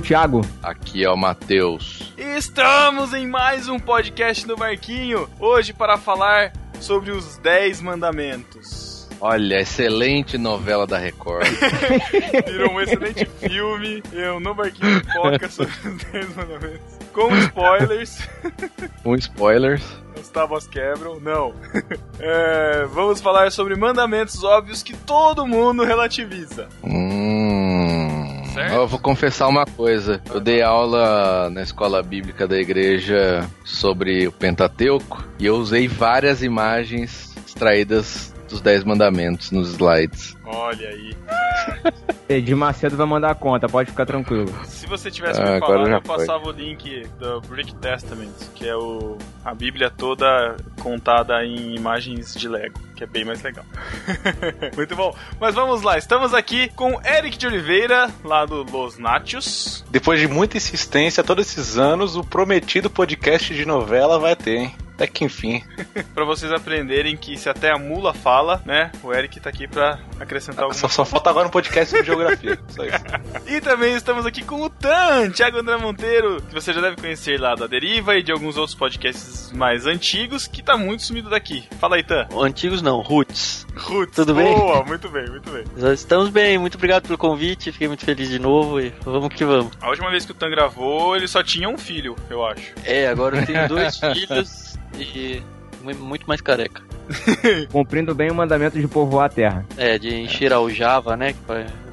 [0.00, 0.40] Aqui é o Thiago.
[0.62, 2.14] Aqui é o Matheus.
[2.16, 5.28] Estamos em mais um podcast do Marquinho.
[5.38, 9.06] Hoje para falar sobre os 10 mandamentos.
[9.20, 11.46] Olha, excelente novela da Record.
[12.48, 14.02] Virou um excelente filme.
[14.10, 16.98] Eu no Marquinho foca sobre os 10 mandamentos.
[17.12, 18.28] Com spoilers.
[19.04, 19.84] Com spoilers.
[20.18, 21.20] Os tábuas quebram.
[21.20, 21.52] Não.
[22.22, 26.68] É, vamos falar sobre mandamentos óbvios que todo mundo relativiza.
[26.84, 27.89] Hum.
[28.52, 28.72] Certo?
[28.72, 30.20] Eu vou confessar uma coisa.
[30.32, 36.42] Eu dei aula na escola bíblica da igreja sobre o Pentateuco e eu usei várias
[36.42, 40.36] imagens extraídas dos Dez Mandamentos nos slides.
[40.44, 41.16] Olha aí.
[42.28, 44.52] De Macedo vai mandar a conta, pode ficar tranquilo.
[44.64, 48.76] Se você tivesse Ah, me falado, eu passava o link do Brick Testament, que é
[48.76, 53.64] o, a Bíblia toda contada em imagens de Lego, que é bem mais legal.
[54.76, 55.12] Muito bom.
[55.40, 59.84] Mas vamos lá, estamos aqui com Eric de Oliveira, lá do Los Nachos.
[59.90, 64.74] Depois de muita insistência, todos esses anos, o prometido podcast de novela vai ter, hein?
[65.00, 65.64] Até que enfim.
[66.14, 68.92] Pra vocês aprenderem que se até a mula fala, né?
[69.02, 72.58] O Eric tá aqui pra acrescentar alguma Só, só falta agora um podcast sobre geografia.
[72.68, 72.96] Só isso.
[73.46, 77.40] E também estamos aqui com o Tan, Thiago André Monteiro, que você já deve conhecer
[77.40, 81.64] lá da Deriva e de alguns outros podcasts mais antigos, que tá muito sumido daqui.
[81.78, 82.28] Fala aí, Tan.
[82.38, 83.66] Antigos não, Roots.
[83.74, 84.16] Roots.
[84.16, 84.54] Tudo bem?
[84.54, 85.64] Boa, muito bem, muito bem.
[85.78, 89.46] Já estamos bem, muito obrigado pelo convite, fiquei muito feliz de novo e vamos que
[89.46, 89.72] vamos.
[89.80, 92.74] A última vez que o Tan gravou, ele só tinha um filho, eu acho.
[92.84, 95.42] É, agora eu tenho dois filhos e
[95.82, 96.82] mu- muito mais careca.
[97.72, 99.66] Cumprindo bem o mandamento de povoar a terra.
[99.76, 101.32] É, de encher a Java, né?
[101.32, 101.38] Que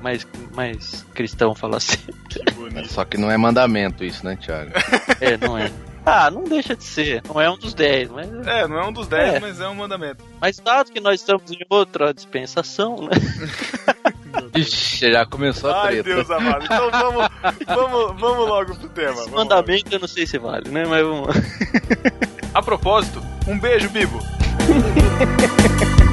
[0.02, 1.97] mais, mais cristão falar assim.
[2.30, 2.88] Que bonito.
[2.91, 4.72] Só que não é mandamento isso, né, Thiago?
[5.19, 5.72] É, não é.
[6.06, 7.22] Ah, não deixa de ser.
[7.28, 8.30] Não é um dos dez, mas.
[8.47, 9.40] É, não é um dos dez, É.
[9.41, 10.24] mas é um mandamento.
[10.40, 13.09] Mas dado que nós estamos em outra dispensação, né?
[14.56, 16.09] Ixi, já começou a Ai, treta.
[16.16, 16.63] Deus amado.
[16.63, 17.28] Então vamos,
[17.66, 19.09] vamos, vamos logo pro tema.
[19.09, 19.44] Esse vamos logo.
[19.44, 20.86] mandamento eu não sei se vale, né?
[20.86, 21.34] Mas vamos lá.
[22.57, 24.19] A propósito, um beijo, Bibo.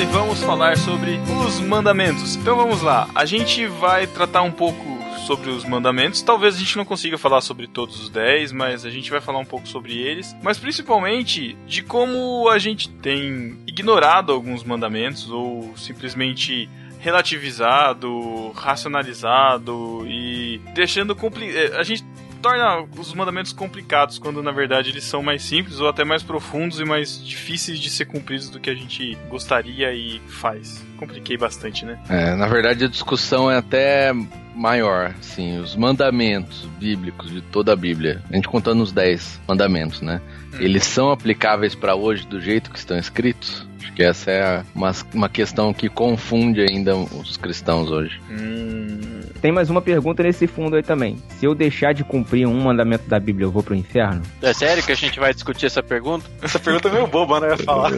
[0.00, 2.34] e vamos falar sobre os mandamentos.
[2.34, 4.82] Então vamos lá, a gente vai tratar um pouco
[5.26, 6.22] sobre os mandamentos.
[6.22, 9.38] Talvez a gente não consiga falar sobre todos os 10, mas a gente vai falar
[9.38, 10.34] um pouco sobre eles.
[10.42, 16.66] Mas principalmente de como a gente tem ignorado alguns mandamentos ou simplesmente
[16.98, 22.04] relativizado, racionalizado e deixando compli eh, a gente
[22.40, 26.80] torna os mandamentos complicados quando na verdade eles são mais simples ou até mais profundos
[26.80, 30.84] e mais difíceis de ser cumpridos do que a gente gostaria e faz.
[30.96, 31.98] Compliquei bastante, né?
[32.08, 34.12] É, na verdade, a discussão é até
[34.54, 40.02] maior, assim, os mandamentos bíblicos de toda a Bíblia, a gente contando os 10 mandamentos,
[40.02, 40.20] né?
[40.58, 43.66] Eles são aplicáveis para hoje do jeito que estão escritos?
[43.80, 48.20] Acho que essa é uma, uma questão que confunde ainda os cristãos hoje.
[48.30, 51.16] Hum, Tem mais uma pergunta nesse fundo aí também.
[51.38, 54.20] Se eu deixar de cumprir um mandamento da Bíblia, eu vou pro inferno?
[54.42, 56.28] É sério que a gente vai discutir essa pergunta?
[56.42, 57.46] Essa pergunta é meio boba, né?
[57.46, 57.90] Eu ia falar.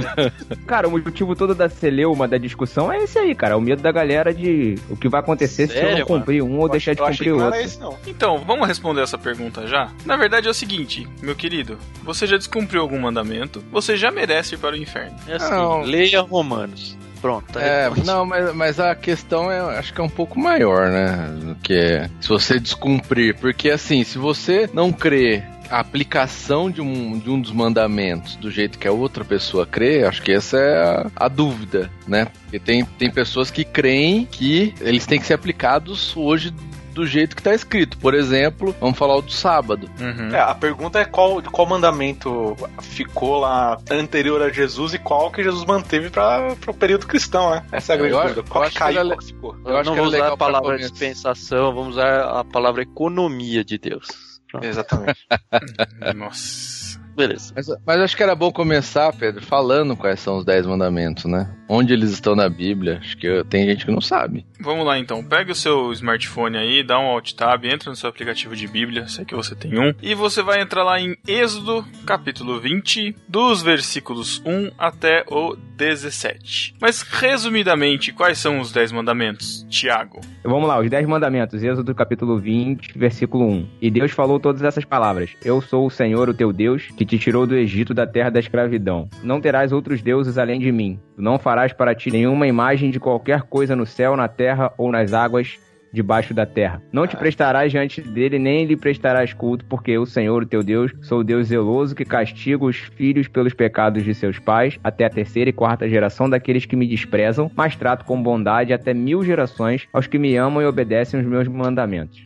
[0.66, 3.56] Cara, o motivo todo da celeuma, da discussão, é esse aí, cara.
[3.56, 6.58] O medo da galera de o que vai acontecer se eu Sério, não cumprir um
[6.58, 7.48] ou deixar de Eu cumprir outro.
[7.48, 7.96] era esse, não.
[8.06, 9.90] Então, vamos responder essa pergunta já?
[10.06, 14.54] Na verdade é o seguinte, meu querido, você já descumpriu algum mandamento, você já merece
[14.54, 15.16] ir para o inferno.
[15.28, 15.82] É assim, Não.
[15.82, 16.96] leia Romanos.
[17.20, 17.52] Pronto.
[17.52, 21.28] tá É, não, mas, mas a questão é, acho que é um pouco maior, né?
[21.40, 23.36] Do que se você descumprir.
[23.36, 28.50] Porque assim, se você não crê a aplicação de um, de um dos mandamentos do
[28.50, 32.26] jeito que a outra pessoa crê, acho que essa é a, a dúvida, né?
[32.42, 36.52] Porque tem, tem pessoas que creem que eles têm que ser aplicados hoje
[36.90, 37.96] do jeito que está escrito.
[37.98, 39.88] Por exemplo, vamos falar o do sábado.
[40.00, 40.34] Uhum.
[40.34, 45.42] É, a pergunta é qual, qual mandamento ficou lá anterior a Jesus e qual que
[45.42, 47.64] Jesus manteve para o período cristão, né?
[47.72, 48.40] Essa é a grande Eu- dúvida.
[48.40, 49.56] eu Qual que caiu, era qual que ficou?
[49.64, 52.82] Eu acho não que vou era usar legal a palavra dispensação, vamos usar a palavra
[52.82, 54.06] economia de Deus.
[54.50, 54.64] Pronto.
[54.66, 55.18] Exatamente.
[56.16, 56.98] Nossa.
[57.16, 57.52] beleza.
[57.54, 61.54] Mas, mas acho que era bom começar, Pedro, falando quais são os dez mandamentos, né?
[61.72, 62.98] Onde eles estão na Bíblia.
[63.00, 64.44] Acho que eu- tem gente que não sabe.
[64.60, 68.10] Vamos lá então, pega o seu smartphone aí, dá um alt tab, entra no seu
[68.10, 71.84] aplicativo de Bíblia, sei que você tem um, e você vai entrar lá em Êxodo,
[72.04, 76.74] capítulo 20, dos versículos 1 até o 17.
[76.80, 80.20] Mas resumidamente, quais são os 10 mandamentos, Tiago?
[80.44, 83.66] Vamos lá, os 10 mandamentos, Êxodo capítulo 20, versículo 1.
[83.80, 87.18] E Deus falou todas essas palavras: Eu sou o Senhor, o teu Deus, que te
[87.18, 89.08] tirou do Egito, da terra da escravidão.
[89.22, 90.98] Não terás outros deuses além de mim.
[91.16, 94.90] Tu não farás para ti nenhuma imagem de qualquer coisa no céu, na terra ou
[94.90, 95.58] nas águas
[95.92, 96.82] debaixo da terra.
[96.92, 100.92] Não te prestarás diante dele, nem lhe prestarás culto, porque eu, Senhor, o teu Deus,
[101.02, 105.10] sou o Deus zeloso que castiga os filhos pelos pecados de seus pais, até a
[105.10, 109.88] terceira e quarta geração daqueles que me desprezam, mas trato com bondade até mil gerações
[109.92, 112.24] aos que me amam e obedecem os meus mandamentos.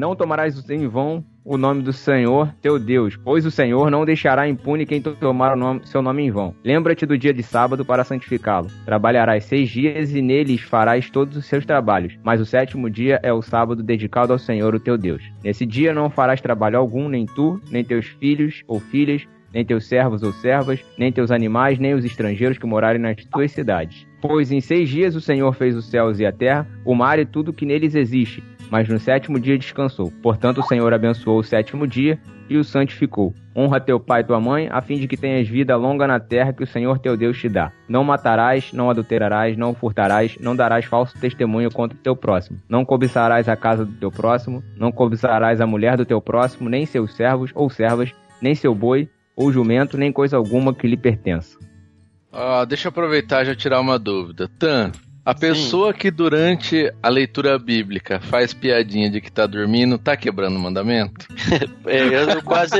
[0.00, 4.48] Não tomarás em vão o nome do Senhor teu Deus, pois o Senhor não deixará
[4.48, 6.54] impune quem tomar o nome- seu nome em vão.
[6.64, 8.68] Lembra-te do dia de sábado para santificá-lo.
[8.86, 13.30] Trabalharás seis dias e neles farás todos os seus trabalhos, mas o sétimo dia é
[13.30, 15.22] o sábado dedicado ao Senhor o teu Deus.
[15.44, 19.86] Nesse dia não farás trabalho algum, nem tu, nem teus filhos ou filhas, nem teus
[19.86, 24.06] servos ou servas, nem teus animais, nem os estrangeiros que morarem nas tuas cidades.
[24.22, 27.26] Pois em seis dias o Senhor fez os céus e a terra, o mar e
[27.26, 30.12] tudo que neles existe, mas no sétimo dia descansou.
[30.22, 32.18] Portanto, o Senhor abençoou o sétimo dia
[32.48, 33.34] e o santificou.
[33.54, 36.52] Honra teu pai e tua mãe, a fim de que tenhas vida longa na terra
[36.52, 37.72] que o Senhor teu Deus te dá.
[37.88, 42.58] Não matarás, não adulterarás, não furtarás, não darás falso testemunho contra o teu próximo.
[42.68, 46.86] Não cobiçarás a casa do teu próximo, não cobiçarás a mulher do teu próximo, nem
[46.86, 51.58] seus servos ou servas, nem seu boi ou jumento, nem coisa alguma que lhe pertença.
[52.32, 54.48] Ah, deixa eu aproveitar e já tirar uma dúvida.
[54.58, 54.92] Tan,
[55.30, 60.56] a pessoa que durante a leitura bíblica faz piadinha de que tá dormindo, tá quebrando
[60.56, 61.26] o mandamento?
[61.86, 62.02] É,
[62.36, 62.74] eu quase,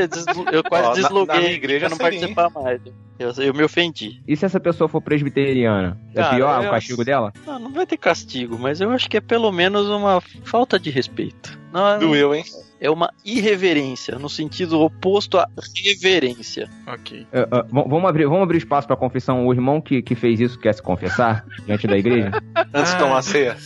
[0.53, 2.81] eu quase Ó, na- desloguei na minha igreja pra não participar mais.
[3.19, 4.21] Eu, eu me ofendi.
[4.27, 5.99] E se essa pessoa for presbiteriana?
[6.15, 7.33] É Cara, pior eu- o castigo dela?
[7.47, 10.91] Não, não vai ter castigo, mas eu acho que é pelo menos uma falta de
[10.91, 11.59] respeito.
[11.73, 12.45] Não, é- Doeu, hein?
[12.81, 15.47] É uma irreverência, no sentido oposto à
[15.85, 16.69] reverência.
[16.87, 17.27] Ok.
[17.31, 19.47] É, v- vamos, abrir, vamos abrir espaço pra confissão.
[19.47, 22.31] O irmão que, que fez isso quer se confessar diante da igreja?
[22.73, 23.57] Antes de tomar a ceia.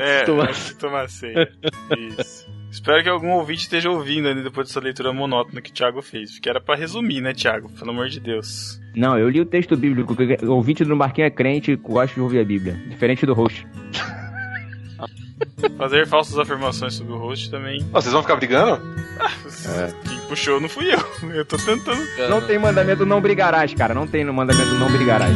[0.00, 1.50] É, tomar- antes de tomar ceia.
[2.18, 2.46] Isso.
[2.70, 6.32] Espero que algum ouvinte esteja ouvindo ainda depois dessa leitura monótona que o Thiago fez.
[6.32, 7.70] Porque era pra resumir, né, Thiago?
[7.70, 8.78] Pelo amor de Deus.
[8.94, 10.14] Não, eu li o texto bíblico.
[10.14, 12.74] que O ouvinte do Marquinho é crente e gosta de ouvir a Bíblia.
[12.88, 13.66] Diferente do host.
[15.76, 17.84] Fazer falsas afirmações sobre o host também.
[17.92, 18.80] Ó, vocês vão ficar brigando?
[20.08, 20.98] Quem puxou não fui eu.
[21.30, 22.00] Eu tô tentando.
[22.28, 23.94] Não tem mandamento não brigarás, cara.
[23.94, 25.34] Não tem no mandamento não brigarás.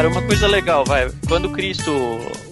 [0.00, 1.12] Cara, uma coisa legal, vai.
[1.28, 1.92] Quando Cristo,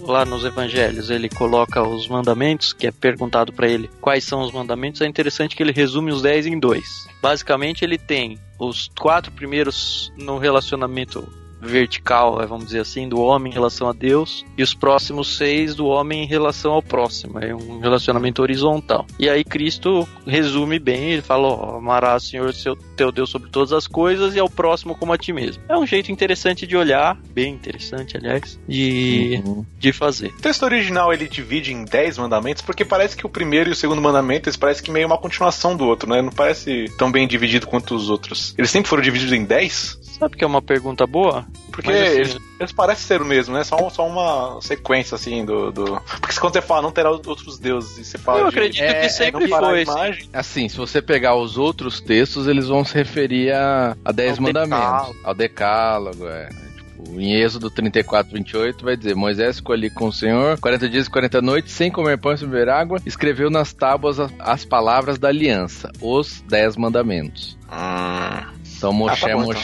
[0.03, 4.51] lá nos evangelhos, ele coloca os mandamentos, que é perguntado pra ele quais são os
[4.51, 7.07] mandamentos, é interessante que ele resume os 10 em dois.
[7.19, 11.27] Basicamente, ele tem os quatro primeiros no relacionamento
[11.61, 15.75] vertical, vai, vamos dizer assim, do homem em relação a Deus, e os próximos seis
[15.75, 17.39] do homem em relação ao próximo.
[17.39, 19.05] É um relacionamento horizontal.
[19.17, 23.49] E aí Cristo resume bem, ele fala, ó, amarás o Senhor seu, teu Deus sobre
[23.49, 25.63] todas as coisas e ao próximo como a ti mesmo.
[25.67, 29.41] É um jeito interessante de olhar, bem interessante, aliás, de,
[29.77, 30.27] de fazer.
[30.27, 33.75] O texto original ele divide em 10 mandamentos, porque parece que o primeiro e o
[33.75, 36.21] segundo mandamento eles parecem que meio uma continuação do outro, né?
[36.21, 38.53] Não parece tão bem dividido quanto os outros.
[38.57, 39.98] Eles sempre foram divididos em 10?
[40.19, 41.45] Sabe que é uma pergunta boa?
[41.71, 43.63] Porque Mas, assim, eles, eles parecem ser o mesmo, né?
[43.63, 46.01] Só, só uma sequência assim do, do.
[46.19, 48.39] Porque quando você fala não terá outros deuses, e você fala.
[48.39, 49.81] Eu de- acredito é- que sempre não fará foi.
[49.83, 49.91] assim.
[49.91, 50.29] imagem.
[50.33, 54.43] Assim, se você pegar os outros textos, eles vão se referir a, a 10 Ao
[54.43, 54.79] mandamentos.
[54.89, 55.19] decálogo.
[55.23, 56.49] Ao decálogo, é.
[56.75, 61.07] Tipo, em Êxodo 34, 28, vai dizer: Moisés ficou ali com o Senhor 40 dias
[61.07, 65.17] e 40 noites, sem comer pão e sem beber água, escreveu nas tábuas as palavras
[65.17, 67.57] da aliança, os 10 mandamentos.
[67.71, 68.59] Hum.
[68.79, 69.61] Então, Moshe, tá bom, então.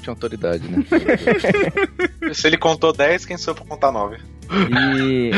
[0.00, 0.84] Tinha autoridade, né?
[2.32, 4.16] Se ele contou 10, quem sou eu pra contar 9?
[4.48, 5.30] E,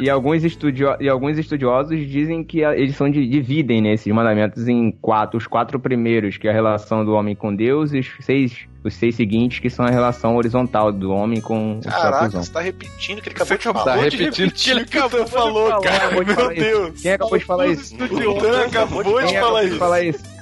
[0.04, 4.68] e, alguns estudio, e alguns estudiosos dizem que eles são de, dividem né, esses mandamentos
[4.68, 5.36] em quatro.
[5.36, 8.94] Os quatro primeiros, que é a relação do homem com Deus, e os seis, os
[8.94, 13.18] seis seguintes, que são a relação horizontal do homem com os Caraca, você tá repetindo
[13.18, 13.96] o que ele acabou Você de acabou falar.
[13.96, 14.98] Tá repetindo o que
[15.82, 15.96] cara.
[15.96, 16.64] Acabou de Meu falar isso.
[16.64, 17.02] Deus.
[17.02, 17.94] Quem acabou de falar isso?
[17.96, 20.37] O Dan acabou de Quem acabou de falar isso?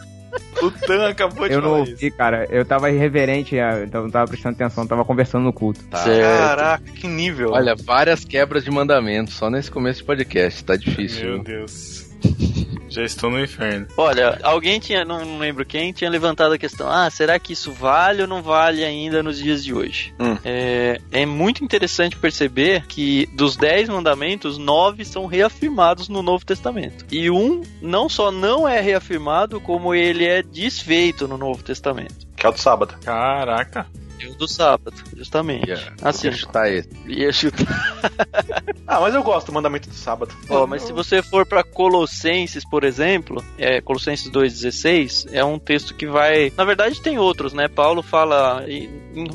[0.62, 1.93] O Tan acabou de Eu não falar isso.
[1.93, 2.47] ouvi, cara.
[2.50, 5.83] Eu tava irreverente, ah, então não tava prestando atenção, tava conversando no culto.
[5.85, 6.02] Tá.
[6.05, 7.50] Caraca, que nível.
[7.52, 10.64] Olha, várias quebras de mandamentos só nesse começo de podcast.
[10.64, 11.25] Tá difícil.
[11.35, 12.06] Meu Deus.
[12.88, 13.87] Já estou no inferno.
[13.97, 18.23] Olha, alguém tinha, não, lembro quem, tinha levantado a questão: ah, será que isso vale
[18.23, 20.14] ou não vale ainda nos dias de hoje?
[20.18, 20.38] Hum.
[20.45, 27.04] É, é muito interessante perceber que dos dez mandamentos, nove são reafirmados no Novo Testamento.
[27.11, 32.26] E um não só não é reafirmado, como ele é desfeito no Novo Testamento.
[32.37, 32.95] Que é o do sábado.
[33.04, 33.87] Caraca.
[34.19, 35.69] E o do sábado, justamente.
[35.69, 35.95] Yeah.
[36.03, 36.89] Assim, Vou chutar esse.
[37.07, 37.67] ia chutar.
[38.89, 40.33] Ah, mas eu gosto do mandamento do sábado.
[40.49, 45.93] Ó, mas se você for para Colossenses, por exemplo, é, Colossenses 2,16, é um texto
[45.93, 46.53] que vai.
[46.57, 47.67] Na verdade, tem outros, né?
[47.67, 48.65] Paulo fala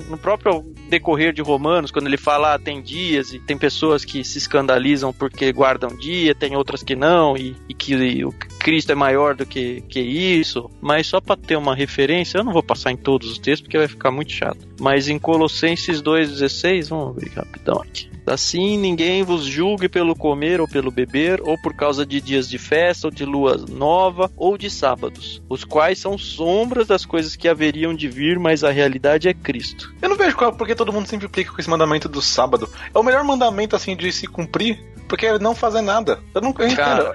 [0.10, 4.24] no próprio decorrer de Romanos, quando ele fala ah, tem dias e tem pessoas que
[4.24, 8.96] se escandalizam porque guardam dia, tem outras que não, e, e que o Cristo é
[8.96, 10.70] maior do que, que isso.
[10.80, 13.78] Mas só para ter uma referência, eu não vou passar em todos os textos porque
[13.78, 14.68] vai ficar muito chato.
[14.80, 18.12] Mas em Colossenses 2,16, vamos abrir rapidão aqui.
[18.26, 22.58] Assim ninguém vos julgue pelo comer ou pelo beber, ou por causa de dias de
[22.58, 27.48] festa, ou de lua nova, ou de sábados, os quais são sombras das coisas que
[27.48, 29.94] haveriam de vir, mas a realidade é Cristo.
[30.02, 32.70] Eu não vejo qual, porque todo mundo sempre implica com esse mandamento do sábado.
[32.94, 36.20] É o melhor mandamento, assim, de se cumprir, porque é não fazer nada.
[36.34, 37.12] Eu não eu entendo.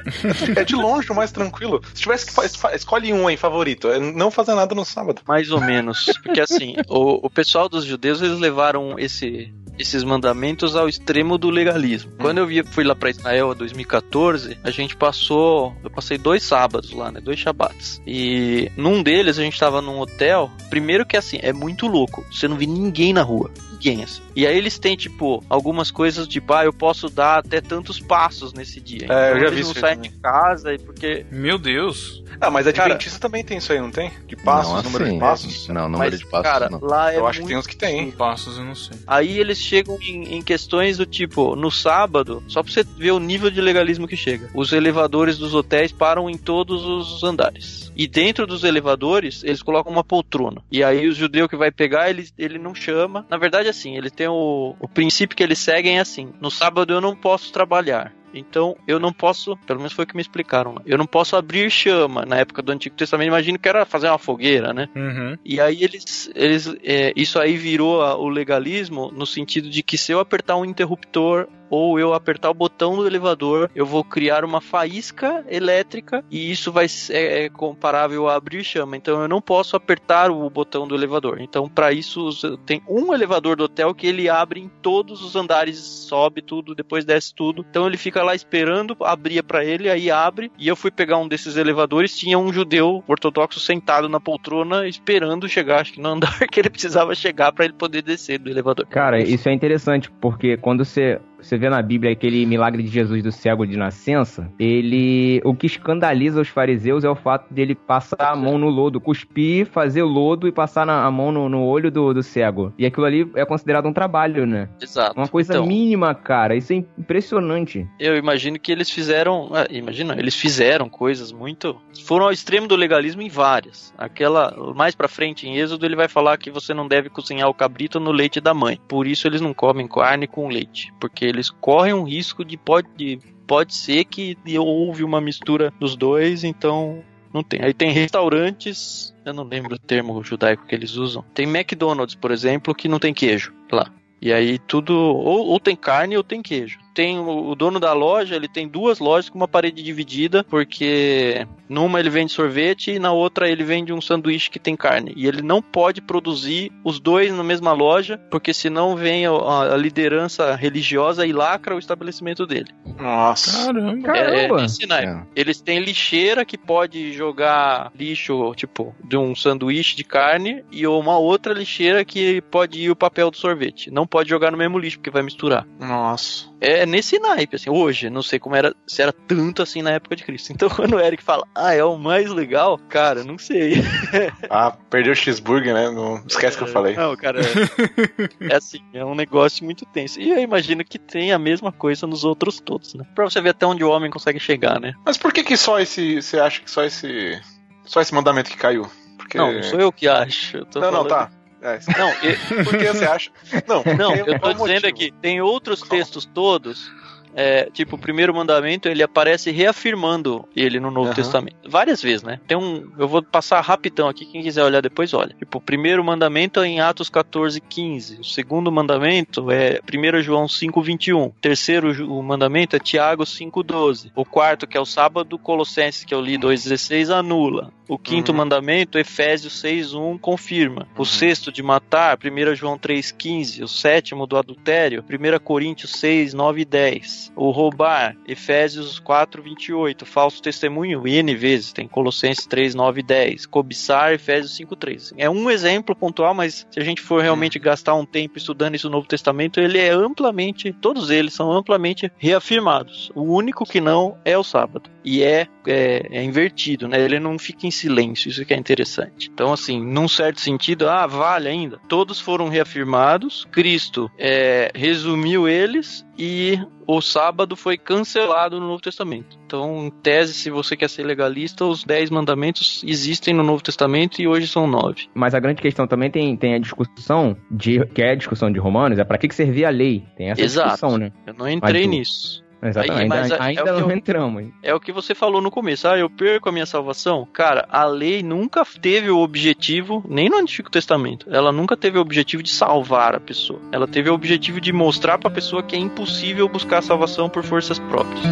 [0.59, 1.81] É de longe o mais tranquilo.
[1.95, 2.33] Se tivesse que
[2.77, 3.89] escolhe um aí, favorito.
[3.89, 5.23] É não fazer nada no sábado.
[5.27, 6.07] Mais ou menos.
[6.23, 11.51] Porque assim, o, o pessoal dos judeus, eles levaram esse, esses mandamentos ao extremo do
[11.51, 12.13] legalismo.
[12.19, 16.43] Quando eu vi- fui lá pra Israel em 2014, a gente passou, eu passei dois
[16.43, 18.01] sábados lá, né, dois shabbats.
[18.07, 22.49] E num deles a gente tava num hotel, primeiro que assim, é muito louco, você
[22.49, 23.51] não vê ninguém na rua.
[23.77, 24.23] Ninguém, assim.
[24.35, 28.53] E aí eles têm, tipo, algumas coisas de, ah, eu posso dar até tantos passos
[28.53, 29.05] nesse dia.
[29.05, 31.59] Então, É, eu já eles vi não isso aí saem de casa, e porque Meu
[31.59, 32.23] Deus.
[32.41, 34.11] Ah, mas a Cara- Adventista também tem isso aí, não tem?
[34.27, 35.69] De passos, não, número assim, de passos.
[35.69, 36.81] Não, número Mas, de passos cara, não.
[36.83, 38.09] lá é Eu acho que tem uns que tem.
[38.09, 38.99] Em passos eu não sei.
[39.07, 43.19] Aí eles chegam em, em questões do tipo, no sábado, só pra você ver o
[43.19, 44.51] nível de legalismo que chega.
[44.55, 47.91] Os elevadores dos hotéis param em todos os andares.
[47.97, 50.63] E dentro dos elevadores, eles colocam uma poltrona.
[50.71, 53.25] E aí o judeu que vai pegar, ele, ele não chama.
[53.31, 56.93] Na verdade, assim, ele tem o, o princípio que eles seguem é assim: no sábado
[56.93, 58.13] eu não posso trabalhar.
[58.35, 61.37] Então eu não posso, pelo menos foi o que me explicaram lá, eu não posso
[61.37, 62.27] abrir chama.
[62.27, 64.89] Na época do Antigo Testamento, imagino que era fazer uma fogueira, né?
[64.95, 65.39] Uhum.
[65.43, 69.97] E aí eles, eles é, isso aí virou a- o legalismo no sentido de que
[69.97, 74.45] se eu apertar um interruptor ou eu apertar o botão do elevador, eu vou criar
[74.45, 78.97] uma faísca elétrica e isso vai ser é, comparável a abrir chama.
[78.97, 81.41] Então eu não posso apertar o botão do elevador.
[81.41, 82.31] Então para isso
[82.65, 87.05] tem um elevador do hotel que ele abre em todos os andares, sobe tudo, depois
[87.05, 87.65] desce tudo.
[87.69, 90.51] Então ele fica lá esperando, abria para ele, aí abre.
[90.59, 95.49] E eu fui pegar um desses elevadores, tinha um judeu ortodoxo sentado na poltrona esperando
[95.49, 98.87] chegar, acho que no andar que ele precisava chegar para ele poder descer do elevador.
[98.87, 103.23] Cara, isso é interessante, porque quando você, você vê na Bíblia aquele milagre de Jesus
[103.23, 105.41] do cego de nascença, ele.
[105.45, 109.67] O que escandaliza os fariseus é o fato dele passar a mão no lodo, cuspir,
[109.67, 112.73] fazer lodo e passar na- a mão no, no olho do, do cego.
[112.79, 114.69] E aquilo ali é considerado um trabalho, né?
[114.81, 115.19] Exato.
[115.19, 116.55] Uma coisa Então, mínima, cara.
[116.57, 117.87] Isso é impressionante.
[117.99, 119.51] Eu imagino que eles fizeram.
[119.53, 121.77] ah, imagina, eles fizeram coisas muito.
[122.05, 123.93] Foram ao extremo do legalismo em várias.
[123.99, 124.55] Aquela.
[124.75, 127.99] Mais pra frente, em Êxodo, ele vai falar que você não deve cozinhar o cabrito
[127.99, 128.79] no leite da mãe.
[128.89, 130.93] Por isso eles não comem carne com leite.
[131.01, 135.97] Porque eles correm um risco de pode, de- pode ser que houve uma mistura dos
[135.97, 137.03] dois, então.
[137.35, 137.61] Não tem.
[137.63, 141.23] Aí tem restaurantes, eu não lembro o termo judaico que eles usam.
[141.35, 143.93] Tem McDonald's, por exemplo, que não tem queijo lá.
[144.23, 146.79] E aí tudo, ou, ou tem carne ou tem queijo.
[146.97, 151.47] Tem o, o dono da loja, ele tem duas lojas com uma parede dividida, porque
[151.69, 155.13] numa ele vende sorvete e na outra ele vende um sanduíche que tem carne.
[155.15, 159.31] E ele não pode produzir os dois na mesma loja, porque senão vem a,
[159.75, 162.71] a liderança religiosa e lacra o estabelecimento dele.
[162.99, 163.67] Nossa.
[163.67, 164.17] Caramba.
[164.17, 164.67] É, é Caramba!
[164.89, 165.13] naipe.
[165.13, 165.23] É.
[165.37, 171.19] Eles têm lixeira que pode jogar lixo, tipo, de um sanduíche de carne, e uma
[171.19, 173.91] outra lixeira que pode ir o papel do sorvete.
[173.91, 175.67] Não pode jogar no mesmo lixo, porque vai misturar.
[175.79, 176.47] Nossa.
[176.61, 180.17] É nesse naipe, assim, hoje, não sei como era, se era tanto assim na época
[180.17, 180.53] de Cristo.
[180.57, 183.83] Então quando o Eric fala, ah, é o mais legal, cara, não sei.
[184.49, 185.91] Ah, perdeu o cheeseburger, né?
[185.91, 186.95] Não esquece que eu falei.
[186.95, 190.21] Não, cara, é, é assim, é um negócio muito tenso.
[190.21, 193.05] E eu imagino que tem a mesma coisa nos outros todos, né?
[193.15, 194.95] Pra você ver até onde o homem consegue chegar, né?
[195.05, 196.23] Mas por que que só esse.
[196.23, 197.41] Você acha que só esse.
[197.85, 198.87] Só esse mandamento que caiu?
[199.19, 199.37] Porque.
[199.39, 200.59] Não, não sou eu que acho.
[200.59, 201.31] Eu tô Não, não, falando- tá.
[201.67, 203.31] É, Não, eu- por que você acha?
[203.67, 204.87] Não, Não, eu tô qual o dizendo motivo?
[204.87, 206.93] aqui, tem outros textos todos
[207.37, 211.15] é, tipo, o primeiro mandamento, ele aparece reafirmando ele no Novo Aham.
[211.15, 211.57] Testamento.
[211.69, 212.41] Várias vezes, né?
[212.49, 212.91] Tem um.
[212.99, 215.35] Eu vou passar rapidão aqui, quem quiser olhar depois, olha.
[215.39, 218.21] Tipo, o primeiro mandamento é em Atos 14, 15.
[218.21, 221.25] O segundo mandamento é 1 João 5, 21.
[221.25, 224.11] O terceiro o mandamento é Tiago 5, 12.
[224.17, 227.71] O quarto, que é o sábado, Colossenses, que eu li 2,16, anula.
[227.89, 228.39] O quinto Uhum.
[228.39, 230.89] mandamento, Efésios 6, 1, confirma.
[230.99, 233.63] O sexto de matar, 1 João 3, 15.
[233.63, 237.26] O sétimo do adultério, 1 Coríntios 6, 9 e 10.
[237.35, 240.07] O roubar, Efésios 4, 28.
[240.07, 243.47] Falso testemunho, N vezes, tem Colossenses 3, 9 e 10.
[243.47, 245.15] Cobiçar, Efésios 5, 3.
[245.17, 248.89] É um exemplo pontual, mas se a gente for realmente gastar um tempo estudando isso
[248.89, 253.11] no Novo Testamento, ele é amplamente, todos eles são amplamente reafirmados.
[253.15, 254.91] O único que não é o sábado.
[255.05, 257.01] E é, é, é invertido, né?
[257.01, 259.31] Ele não fica em silêncio, isso que é interessante.
[259.33, 261.79] Então, assim, num certo sentido, ah, vale ainda.
[261.89, 269.39] Todos foram reafirmados, Cristo é, resumiu eles e o sábado foi cancelado no Novo Testamento.
[269.45, 274.21] Então, em tese, se você quer ser legalista, os dez mandamentos existem no Novo Testamento
[274.21, 275.09] e hoje são nove.
[275.15, 278.59] Mas a grande questão também tem, tem a discussão, de, que é a discussão de
[278.59, 280.05] Romanos, é pra que, que servia a lei?
[280.17, 280.69] Tem essa Exato.
[280.71, 281.13] discussão, né?
[281.27, 282.46] Eu não entrei Mas nisso.
[282.63, 283.03] Exatamente.
[283.03, 284.45] Aí, mas ainda é- é ainda não eu- entramos.
[284.63, 285.87] É o que você falou no começo.
[285.87, 287.27] Ah, eu perco a minha salvação.
[287.33, 292.01] Cara, a lei nunca teve o objetivo, nem no Antigo Testamento, ela nunca teve o
[292.01, 293.61] objetivo de salvar a pessoa.
[293.71, 297.43] Ela teve o objetivo de mostrar pra pessoa que é impossível buscar a salvação por
[297.43, 298.25] forças próprias.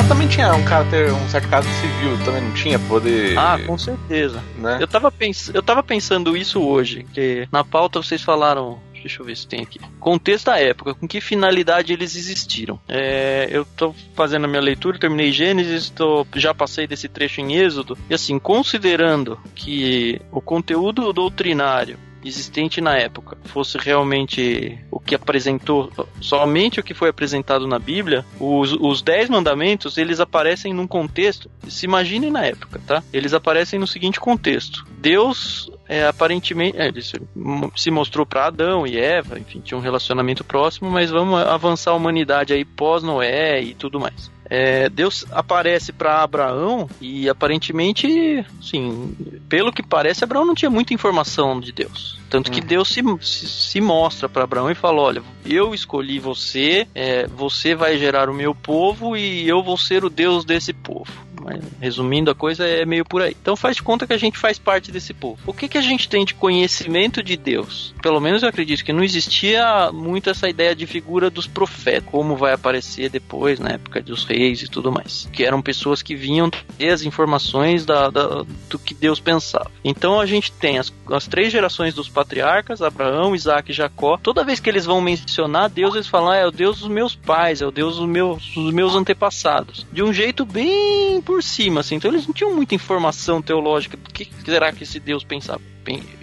[0.00, 3.38] Ela também tinha um caráter, um certo caráter civil, também não tinha poder.
[3.38, 4.42] Ah, com certeza.
[4.56, 4.78] né?
[4.80, 8.80] Eu tava, pens eu tava pensando isso hoje, que na pauta vocês falaram.
[8.94, 9.78] Deixa eu ver se tem aqui.
[9.98, 12.80] Contexto da época, com que finalidade eles existiram.
[12.88, 17.56] É, eu tô fazendo a minha leitura, terminei Gênesis, tô, já passei desse trecho em
[17.56, 17.96] Êxodo.
[18.08, 25.90] E assim, considerando que o conteúdo doutrinário existente na época fosse realmente o que apresentou,
[26.20, 31.50] somente o que foi apresentado na Bíblia, os, os dez mandamentos, eles aparecem num contexto,
[31.68, 33.02] se imaginem na época, tá?
[33.12, 34.86] Eles aparecem no seguinte contexto.
[34.98, 39.78] Deus, é, aparentemente, é, ele se, mo- se mostrou para Adão e Eva, enfim, tinha
[39.78, 44.30] um relacionamento próximo, mas vamos avançar a humanidade aí pós-Noé e tudo mais.
[44.50, 49.14] É, Deus aparece para Abraão e aparentemente, sim,
[49.48, 52.18] pelo que parece, Abraão não tinha muita informação de Deus.
[52.28, 52.66] Tanto que Uhum.
[52.66, 57.74] Deus se, se, se mostra para Abraão e fala: Olha, eu escolhi você, é, você
[57.74, 61.10] vai gerar o meu povo e eu vou ser o Deus desse povo.
[61.42, 63.36] Mas, resumindo a coisa, é meio por aí.
[63.40, 65.38] Então faz de conta que a gente faz parte desse povo.
[65.46, 67.94] O que, que a gente tem de conhecimento de Deus?
[68.02, 72.36] Pelo menos eu acredito que não existia muito essa ideia de figura dos profetas, como
[72.36, 75.28] vai aparecer depois, na época dos reis e tudo mais.
[75.32, 79.70] Que eram pessoas que vinham ter as informações da, da- do que Deus pensava.
[79.84, 84.18] Então a gente tem as, as três gerações dos patriarcas, Abraão, Isaac e Jacó.
[84.22, 87.14] Toda vez que eles vão mencionar Deus, eles falam, ah, é o Deus dos meus
[87.14, 89.86] pais, é o Deus dos meus, dos meus antepassados.
[89.92, 91.94] De um jeito bem por cima, assim.
[91.94, 95.62] Então eles não tinham muita informação teológica do que será que esse Deus pensava.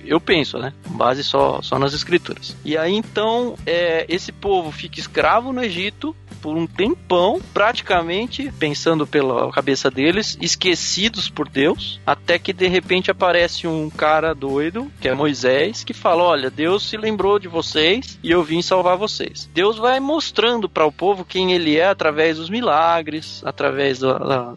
[0.06, 0.74] Eu penso, né?
[0.88, 2.56] Com base só, só nas escrituras.
[2.64, 9.06] E aí então, é, esse povo fica escravo no Egito por um tempão, praticamente, pensando
[9.06, 15.08] pela cabeça deles, esquecidos por Deus, até que de repente aparece um cara doido, que
[15.08, 19.50] é Moisés, que fala: Olha, Deus se lembrou de vocês e eu vim salvar vocês.
[19.54, 24.14] Deus vai mostrando para o povo quem ele é através dos milagres, através do,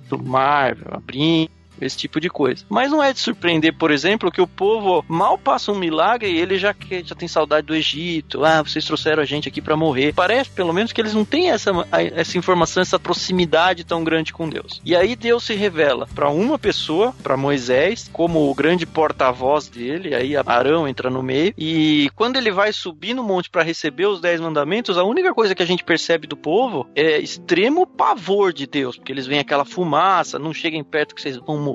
[0.09, 2.64] do mar abrindo esse tipo de coisa.
[2.68, 6.38] Mas não é de surpreender, por exemplo, que o povo mal passa um milagre e
[6.38, 8.44] ele já, que- já tem saudade do Egito.
[8.44, 10.12] Ah, vocês trouxeram a gente aqui para morrer.
[10.14, 11.70] Parece, pelo menos, que eles não têm essa,
[12.14, 14.80] essa informação, essa proximidade tão grande com Deus.
[14.84, 20.14] E aí Deus se revela para uma pessoa, para Moisés, como o grande porta-voz dele.
[20.14, 21.52] Aí Arão entra no meio.
[21.56, 25.54] E quando ele vai subir no monte para receber os dez mandamentos, a única coisa
[25.54, 29.64] que a gente percebe do povo é extremo pavor de Deus, porque eles veem aquela
[29.64, 31.69] fumaça, não cheguem perto que vocês vão morrer,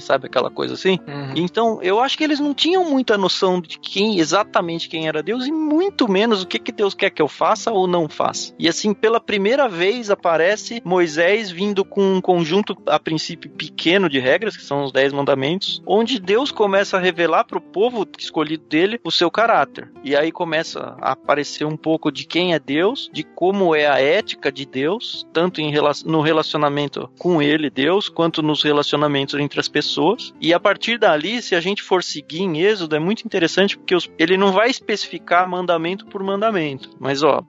[0.00, 0.98] sabe aquela coisa assim.
[1.06, 1.32] Uhum.
[1.36, 5.46] Então, eu acho que eles não tinham muita noção de quem exatamente quem era Deus
[5.46, 8.54] e muito menos o que, que Deus quer que eu faça ou não faça.
[8.58, 14.18] E assim, pela primeira vez aparece Moisés vindo com um conjunto a princípio pequeno de
[14.18, 18.64] regras, que são os dez mandamentos, onde Deus começa a revelar para o povo escolhido
[18.68, 19.90] dele o seu caráter.
[20.02, 24.00] E aí começa a aparecer um pouco de quem é Deus, de como é a
[24.00, 25.72] ética de Deus, tanto em
[26.04, 30.32] no relacionamento com ele, Deus, quanto nos relacionamentos entre as pessoas.
[30.40, 33.94] E a partir dali, se a gente for seguir em Êxodo, é muito interessante porque
[33.94, 36.90] os- ele não vai especificar mandamento por mandamento.
[36.98, 37.42] Mas, ó,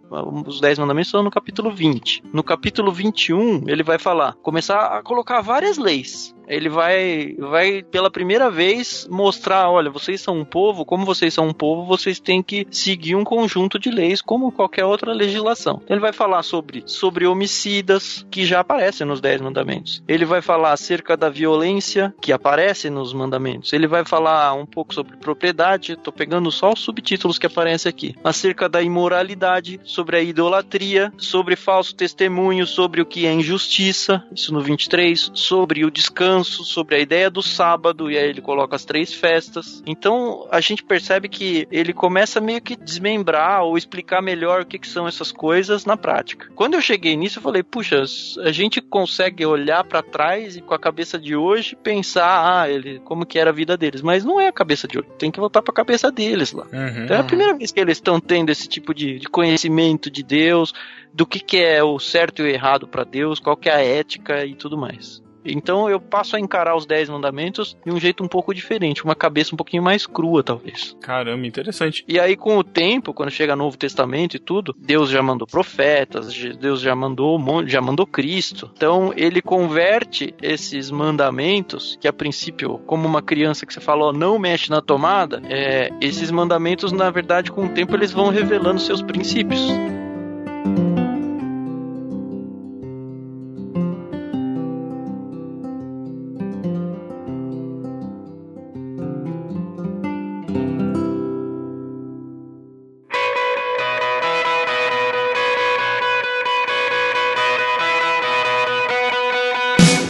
[0.46, 2.24] os 10 mandamentos estão no capítulo 20.
[2.34, 6.36] No capítulo 21, ele vai falar, começar a colocar várias leis.
[6.48, 11.48] Ele vai, vai pela primeira vez mostrar, olha, vocês são um povo, como vocês são
[11.48, 15.82] um povo, vocês têm que seguir um conjunto de leis como qualquer outra legislação.
[15.90, 20.04] Ele vai falar sobre, sobre homicidas, que já aparecem nos Dez Mandamentos.
[20.08, 23.72] Ele vai falar acerca da violência, que aparece nos mandamentos.
[23.74, 28.16] Ele vai falar um pouco sobre propriedade, tô pegando só os subtítulos que aparecem aqui.
[28.24, 34.54] Acerca da imoralidade, sobre a idolatria, sobre falso testemunho, sobre o que é injustiça, isso
[34.54, 38.86] no 23, sobre o descanso, sobre a ideia do sábado, e aí ele coloca as
[38.86, 39.82] três festas.
[39.86, 44.80] Então a gente percebe que ele começa meio que desmembrar ou explicar melhor o que,
[44.80, 46.50] que são essas coisas na prática.
[46.56, 48.04] Quando eu cheguei nisso, eu falei, puxa,
[48.44, 53.00] a gente consegue olhar pra trás e com a cabeça de hoje pensar, ah, ele,
[53.00, 54.02] como que era a vida deles.
[54.02, 56.66] Mas não é a cabeça de hoje, tem que voltar pra cabeça deles lá.
[56.72, 57.04] Uhum.
[57.04, 60.24] Então é a primeira vez que eles estão tendo esse tipo de, de conhecimento de
[60.24, 60.74] Deus,
[61.14, 63.84] do que, que é o certo e o errado para Deus, qual que é a
[63.84, 65.22] ética e tudo mais.
[65.46, 69.16] Então eu passo a encarar os 10 mandamentos de um jeito um pouco diferente, uma
[69.16, 70.96] cabeça um pouquinho mais crua, talvez.
[71.02, 72.04] Caramba, interessante.
[72.08, 76.34] E aí, com o tempo, quando chega Novo Testamento e tudo, Deus já mandou profetas,
[76.60, 78.70] Deus já mandou, já mandou Cristo.
[78.76, 84.38] Então, ele converte esses mandamentos, que a princípio, como uma criança que você falou, não
[84.38, 89.02] mexe na tomada, é, esses mandamentos, na verdade, com o tempo, eles vão revelando seus
[89.02, 89.62] princípios.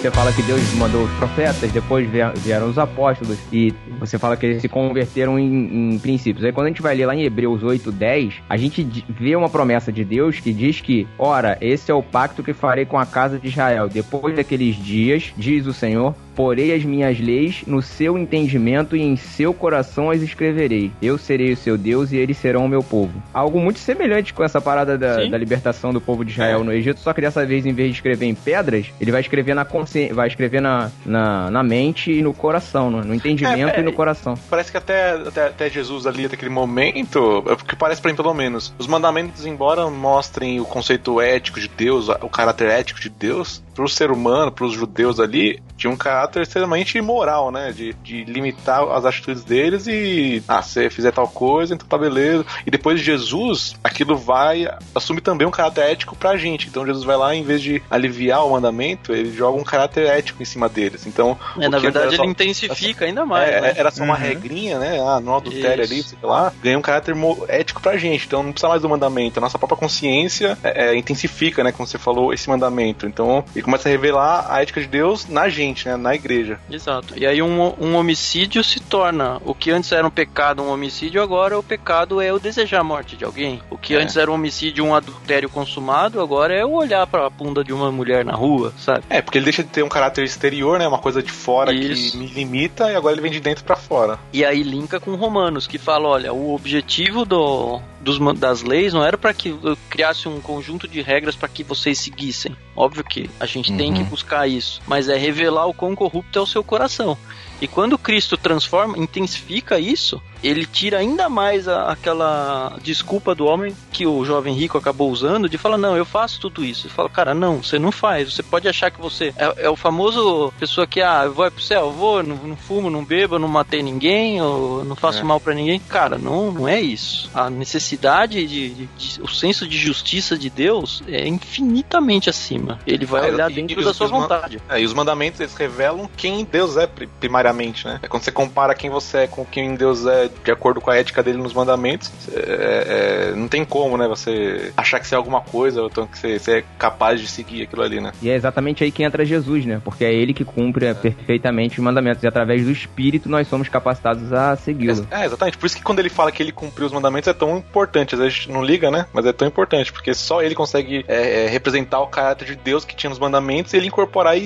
[0.01, 4.35] Você fala que Deus mandou os profetas, depois vie- vieram os apóstolos, e você fala
[4.35, 6.43] que eles se converteram em, em princípios.
[6.43, 9.47] Aí quando a gente vai ler lá em Hebreus 8, 10, a gente vê uma
[9.47, 13.05] promessa de Deus que diz que, ora, esse é o pacto que farei com a
[13.05, 13.87] casa de Israel.
[13.87, 19.15] Depois daqueles dias, diz o Senhor, porei as minhas leis no seu entendimento e em
[19.15, 20.91] seu coração as escreverei.
[21.01, 23.11] Eu serei o seu Deus e eles serão o meu povo.
[23.33, 26.99] Algo muito semelhante com essa parada da, da libertação do povo de Israel no Egito,
[26.99, 30.13] só que dessa vez, em vez de escrever em pedras, ele vai escrever na consciência,
[30.13, 33.83] vai escrever na, na, na mente e no coração, no, no entendimento É, é, e
[33.83, 34.35] no coração.
[34.49, 38.33] Parece que até, até, até Jesus ali, naquele momento, é que parece pra mim pelo
[38.33, 43.63] menos, os mandamentos, embora mostrem o conceito ético de Deus, o caráter ético de Deus,
[43.73, 47.71] pro ser humano, pros judeus ali, tinha um caráter extremamente imoral, né?
[47.71, 51.97] De, de limitar as atitudes deles e, ah, se você fizer tal coisa, então tá
[51.97, 52.45] beleza.
[52.65, 56.67] E depois de Jesus, aquilo vai assumir também um caráter ético pra gente.
[56.67, 60.41] Então Jesus vai lá, em vez de aliviar o mandamento, ele joga um caráter ético
[60.41, 61.07] em cima deles.
[61.07, 63.49] Então, É, na verdade, só- ele intensifica ainda mais.
[63.49, 63.73] é, né?
[63.75, 64.19] era só uma Uhum.
[64.19, 64.99] regrinha, né?
[64.99, 66.51] Ah, não adultério ali, sei lá.
[66.61, 67.15] Ganha um caráter
[67.47, 68.25] ético pra gente.
[68.27, 69.39] Então não precisa mais do mandamento.
[69.39, 71.71] A nossa própria consciência é, é, intensifica, né?
[71.71, 73.05] Como você falou, esse mandamento.
[73.07, 75.95] Então ele começa a revelar a ética de Deus na gente, né?
[75.95, 76.59] Na igreja.
[76.69, 77.13] Exato.
[77.17, 79.39] E aí um, um homicídio se torna.
[79.45, 82.83] O que antes era um pecado, um homicídio, agora o pecado é o desejar a
[82.83, 83.61] morte de alguém.
[83.69, 84.01] O que É.
[84.01, 87.91] antes era um homicídio, um adultério consumado, agora é o olhar pra bunda de uma
[87.91, 89.03] mulher na rua, sabe?
[89.09, 90.87] É, porque ele deixa de ter um caráter exterior, né?
[90.87, 92.13] Uma coisa de fora Isso.
[92.13, 94.17] que me limita e agora ele vem de dentro pra fora.
[94.33, 99.03] E aí linka com Romanos, que fala, olha, o objetivo do, dos, das leis não
[99.03, 102.55] era para que eu criasse um conjunto de regras para que vocês seguissem.
[102.75, 103.97] Óbvio que a gente tem Uhum.
[103.97, 107.17] que buscar isso, mas é revelar o quão corrupto é o seu coração.
[107.61, 113.75] E quando Cristo transforma, intensifica isso, ele tira ainda mais a- aquela desculpa do homem
[113.91, 116.87] que o jovem rico acabou usando de falar, não, eu faço tudo isso.
[116.87, 118.33] Ele fala, cara, não, você não faz.
[118.33, 121.61] Você pode achar que você é, é o famoso pessoa que, ah, eu vou pro
[121.63, 125.23] céu, eu vou, não, não fumo, não bebo, não matei ninguém, eu não faço É.
[125.23, 125.79] mal pra ninguém.
[125.79, 127.29] Cara, não, não é isso.
[127.33, 132.79] A necessidade de, de- de- o senso de justiça de Deus é infinitamente acima.
[132.85, 134.59] Ele vai É, olhar e- dentro e da sua vontade.
[134.69, 137.99] É, e os mandamentos eles revelam quem Deus é pri- primariamente, né?
[138.01, 140.95] É quando você compara quem você é com quem Deus é de acordo com a
[140.95, 144.07] ética dele nos mandamentos, é- é, não tem como, né?
[144.07, 147.27] Você achar que você é alguma coisa, ou então que você, você é capaz de
[147.27, 148.11] seguir aquilo ali, né?
[148.21, 149.81] E é exatamente aí que entra Jesus, né?
[149.83, 152.23] Porque é ele que cumpre é, perfeitamente os mandamentos.
[152.23, 155.07] E através do Espírito nós somos capacitados a segui-lo.
[155.11, 155.57] É, exatamente.
[155.57, 158.15] Por isso que quando ele fala que ele cumpriu os mandamentos é tão importante.
[158.15, 159.05] Às vezes a gente não liga, né?
[159.13, 162.85] Mas é tão importante, porque só ele consegue é, é, representar o caráter de Deus
[162.85, 164.41] que tinha nos mandamentos e ele incorporar e,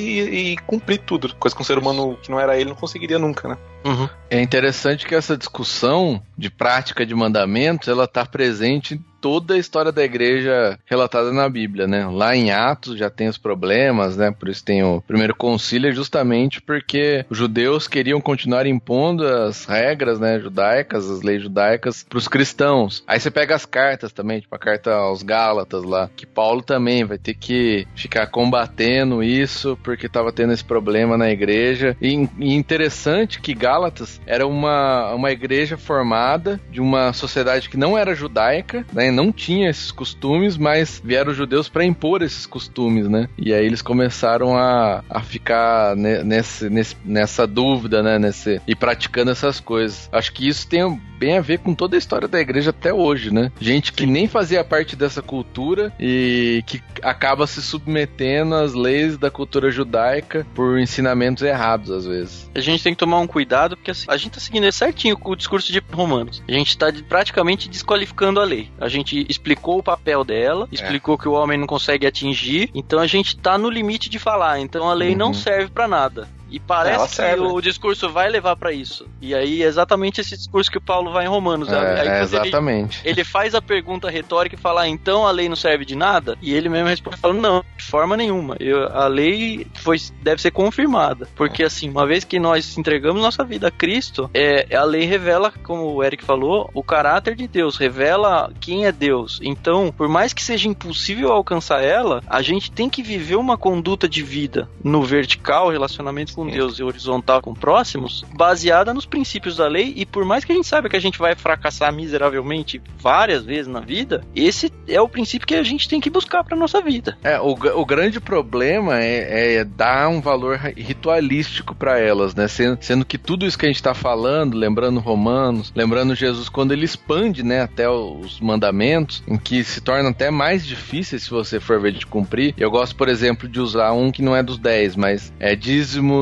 [0.54, 1.34] e cumprir tudo.
[1.36, 3.58] Coisa que um ser humano que não era ele não conseguiria nunca, né?
[3.86, 4.10] Uhum.
[4.32, 9.91] É interessante que essa discussão de prática de mandamentos, ela está presente toda a história
[9.91, 12.05] da igreja relatada na Bíblia, né?
[12.05, 14.29] Lá em Atos já tem os problemas, né?
[14.29, 20.19] Por isso tem o primeiro concílio, justamente porque os judeus queriam continuar impondo as regras,
[20.19, 23.03] né, judaicas, as leis judaicas para os cristãos.
[23.07, 27.03] Aí você pega as cartas também, tipo a carta aos Gálatas lá, que Paulo também
[27.03, 31.97] vai ter que ficar combatendo isso porque estava tendo esse problema na igreja.
[31.99, 37.97] E, e interessante que Gálatas era uma, uma igreja formada de uma sociedade que não
[37.97, 39.14] era judaica, né?
[39.15, 43.30] Não tinha esses costumes, mas vieram os judeus para impor esses costumes, né?
[43.38, 48.19] E aí eles começaram a, a ficar ne- nesse, nesse, nessa dúvida, né?
[48.19, 50.10] Nesse, e praticando essas coisas.
[50.12, 50.84] Acho que isso tem
[51.17, 53.51] bem a ver com toda a história da igreja até hoje, né?
[53.60, 59.32] Gente que nem fazia parte dessa cultura e que acaba se submetendo às leis da
[59.32, 62.49] cultura judaica por ensinamentos errados, às vezes.
[62.54, 65.32] A gente tem que tomar um cuidado, porque assim, a gente tá seguindo certinho com
[65.32, 66.43] o discurso de Romanos.
[66.47, 68.69] A gente tá praticamente desqualificando a lei.
[68.80, 73.08] A gente explicou o papel dela, explicou que o homem não consegue atingir, então a
[73.08, 74.60] gente tá no limite de falar.
[74.60, 75.17] Então a lei Uhum.
[75.17, 76.27] não serve pra nada.
[76.49, 79.08] E parece que o discurso vai levar pra isso.
[79.21, 81.67] E aí é exatamente esse discurso que o Paulo vai em Romanos.
[81.69, 83.01] É, quando ele- exatamente.
[83.03, 86.38] ele faz a pergunta retórica e fala, ah, então a lei não serve de nada?
[86.41, 88.55] E ele mesmo responde falando, não, de forma nenhuma.
[88.60, 91.27] Eu- a lei foi, deve ser confirmada.
[91.36, 95.51] Porque assim, uma vez que nós entregamos nossa vida a Cristo, é, a lei revela,
[95.63, 99.39] como o Eric falou, o caráter de Deus, revela quem é Deus.
[99.41, 104.08] Então, por mais que seja impossível alcançar ela, a gente tem que viver uma conduta
[104.08, 109.67] de vida no vertical, relacionamento com Deus e horizontal com próximos, baseada nos princípios da
[109.67, 109.93] lei.
[109.95, 113.67] E por mais que a gente saiba que a gente vai fracassar miseravelmente várias vezes
[113.67, 117.17] na vida, esse é o princípio que a gente tem que buscar para nossa vida.
[117.23, 122.47] É, o, o grande problema é, é dar um valor ri- ritualístico para elas, né?
[122.47, 126.71] Sendo, sendo que tudo isso que a gente tá falando, lembrando Romanos, lembrando Jesus, quando
[126.71, 131.60] ele expande, né, até os mandamentos, em que se torna até mais difícil se você
[131.60, 132.53] for ver de cumprir.
[132.58, 135.55] Eu gosto, por exemplo, de usar um que não é dos 10, mas é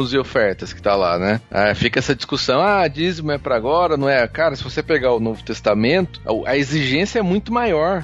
[0.03, 1.39] dízimos e ofertas que tá lá, né?
[1.51, 4.27] Ah, fica essa discussão, ah, dízimo é para agora, não é?
[4.27, 8.03] Cara, se você pegar o Novo Testamento, a- exigência é muito maior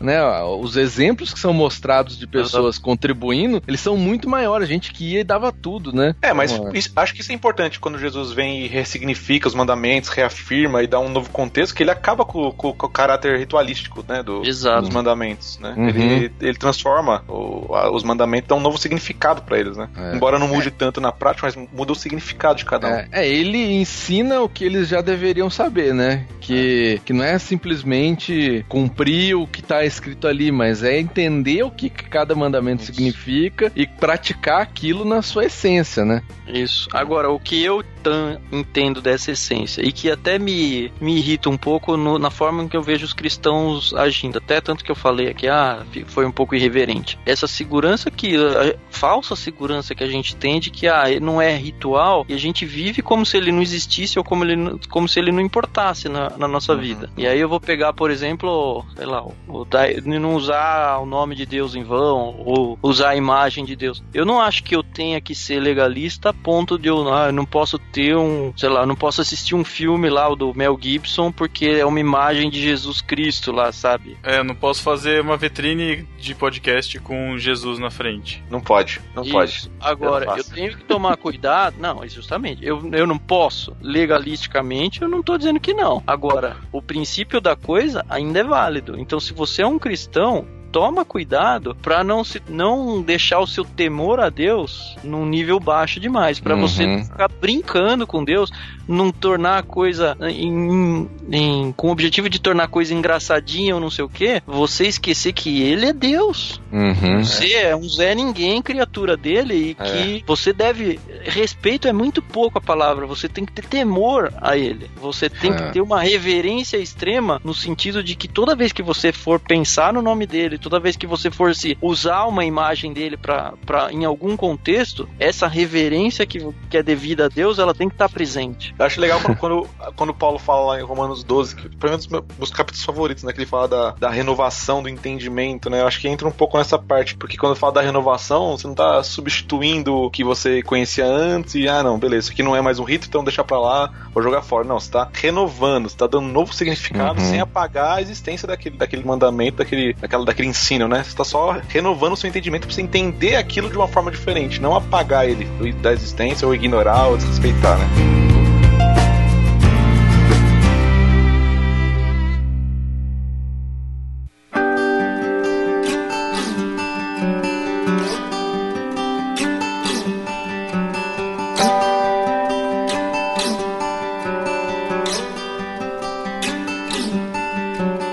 [0.00, 0.22] né,
[0.60, 4.68] os exemplos que são mostrados de pessoas contribuindo, eles são muito maiores.
[4.68, 6.14] A gente que ia e dava tudo, né?
[6.22, 9.54] É, mas Então, isso- acho que isso é importante quando Jesus vem e ressignifica os
[9.54, 13.38] mandamentos, reafirma e dá um novo contexto, que ele acaba com, com- com o caráter
[13.38, 14.82] ritualístico, né, do, Exato.
[14.82, 15.74] dos mandamentos, né?
[15.76, 15.88] Uhum.
[15.88, 19.88] Ele, ele transforma o- a- os mandamentos, dá um novo significado pra eles, né?
[19.96, 20.14] É.
[20.16, 22.90] Embora não mude tanto na prática, mas muda o significado de cada um.
[22.90, 26.26] É, é, ele ensina o que eles já deveriam saber, né?
[26.40, 31.70] Que, que não é simplesmente cumprir o que tá escrito ali, mas é entender o
[31.70, 36.22] que que cada mandamento significa e praticar aquilo na sua essência, né?
[36.48, 36.88] Isso.
[36.92, 41.56] Agora, o que eu tan- entendo dessa essência e que até me, me irrita um
[41.56, 45.28] pouco no- na forma que eu vejo os cristãos agindo, até tanto que eu falei
[45.28, 47.18] aqui, ah, foi um pouco irreverente.
[47.24, 51.56] Essa segurança que, a falsa segurança que a gente tem de que, ah, não é
[51.56, 55.18] ritual e a gente vive como se ele não existisse ou como, ele, como se
[55.18, 57.10] ele não importasse na, na nossa vida.
[57.16, 59.66] E aí eu vou pegar, por exemplo, sei lá, o,
[60.04, 64.02] não usar o nome de Deus em vão ou usar a imagem de Deus.
[64.12, 67.32] Eu não acho que eu tenha que ser legalista a ponto de eu, ah, eu
[67.32, 70.54] não posso ter um, sei lá, eu não posso assistir um filme lá, o do
[70.54, 74.16] Mel Gibson, porque é uma imagem de Jesus Cristo lá, sabe?
[74.22, 78.42] É, eu não posso fazer uma vitrine de podcast com Jesus na frente.
[78.50, 79.52] Não pode, não pode.
[79.52, 79.70] Isso.
[79.80, 81.76] Agora, Eu não eu, tenho que tomar cuidado.
[81.78, 82.64] Não, é justamente.
[82.64, 83.76] Eu, eu não posso.
[83.80, 86.02] Legalisticamente, eu não tô dizendo que não.
[86.06, 88.98] Agora, o princípio da coisa ainda é válido.
[88.98, 90.46] Então, se você é um cristão.
[90.72, 96.00] Toma cuidado para não se não deixar o seu temor a Deus num nível baixo
[96.00, 96.96] demais, para você Uhum.
[96.96, 98.50] não ficar brincando com Deus,
[98.88, 103.80] não tornar a coisa em, em- com o objetivo de tornar a coisa engraçadinha ou
[103.80, 106.60] não sei o que, você esquecer que ele é Deus.
[106.72, 107.22] Uhum.
[107.24, 109.84] Você é um Zé Ninguém, criatura dele, e É.
[109.84, 110.98] que você deve.
[111.24, 114.90] Respeito é muito pouco a palavra, você tem que ter temor a ele.
[115.00, 115.54] Você tem É.
[115.56, 119.92] que ter uma reverência extrema no sentido de que toda vez que você for pensar
[119.92, 123.92] no nome dele, toda vez que você for se usar uma imagem dele pra, pra,
[123.92, 126.38] em algum contexto, essa reverência que,
[126.70, 128.71] que é devida a Deus, ela tem que estar presente.
[128.78, 131.88] Eu acho legal quando, quando, quando o Paulo fala lá em Romanos 12, que pra
[131.90, 133.32] mim é um dos meus, meus capítulos favoritos, né?
[133.32, 135.80] Que ele fala da, da renovação do entendimento, né?
[135.80, 138.74] Eu acho que entra um pouco nessa parte, porque quando fala da renovação, você não
[138.74, 142.60] tá substituindo o que você conhecia antes e, ah, não, beleza, isso aqui não é
[142.60, 144.64] mais um rito, então deixa pra lá, vou jogar fora.
[144.66, 147.30] Não, você tá renovando, você tá dando um novo significado Uhum.
[147.30, 151.02] sem apagar a existência daquele, daquele mandamento, daquele, daquela, daquele ensino, né?
[151.02, 154.60] Você tá só renovando o seu entendimento pra você entender aquilo de uma forma diferente,
[154.60, 158.31] não apagar ele da existência ou ignorar ou desrespeitar, né?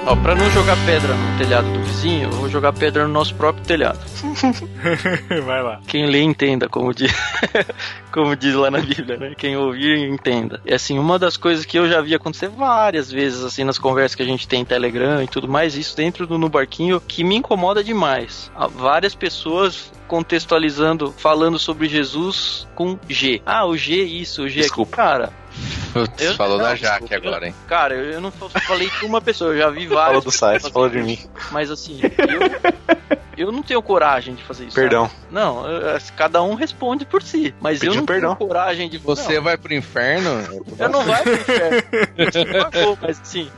[0.10, 3.36] Ó, pra não jogar pedra no telhado do vizinho, eu vou jogar pedra no nosso
[3.36, 4.00] próprio telhado.
[5.46, 5.82] Vai lá.
[5.86, 7.14] Quem lê entenda, como diz,
[8.12, 9.34] como diz lá na Bíblia, né?
[9.38, 10.60] Quem ouvir entenda.
[10.66, 14.16] E assim, uma das coisas que eu já vi acontecer várias vezes, assim, nas conversas
[14.16, 17.24] que a gente tem em Telegram e tudo mais, isso dentro do No Barquinho, que
[17.24, 18.52] me incomoda demais.
[18.56, 23.44] Há várias pessoas contextualizando, falando sobre Jesus com G.
[23.46, 24.90] Ah, o G isso, o G Desculpa.
[24.90, 24.96] aqui.
[24.96, 25.39] Cara,
[25.94, 27.56] Putz, Eu- falou não, da Jaque agora, hein?
[27.68, 30.06] cara, eu não fa- falei com uma pessoa, eu já vi várias.
[30.08, 31.20] Falou do fazendo falou de mim.
[31.52, 34.76] Mas assim, eu, eu não tenho coragem de fazer isso.
[34.76, 34.90] sabe?
[34.90, 35.10] Perdão.
[35.32, 37.54] Não, eu- eu- cada um responde por si.
[37.62, 38.36] Mas eu Pediu não perdão.
[38.36, 40.30] tenho coragem de Você Não, vai pro inferno?
[40.78, 41.84] eu não vai pro inferno.
[42.80, 43.50] Eu vou, mas assim,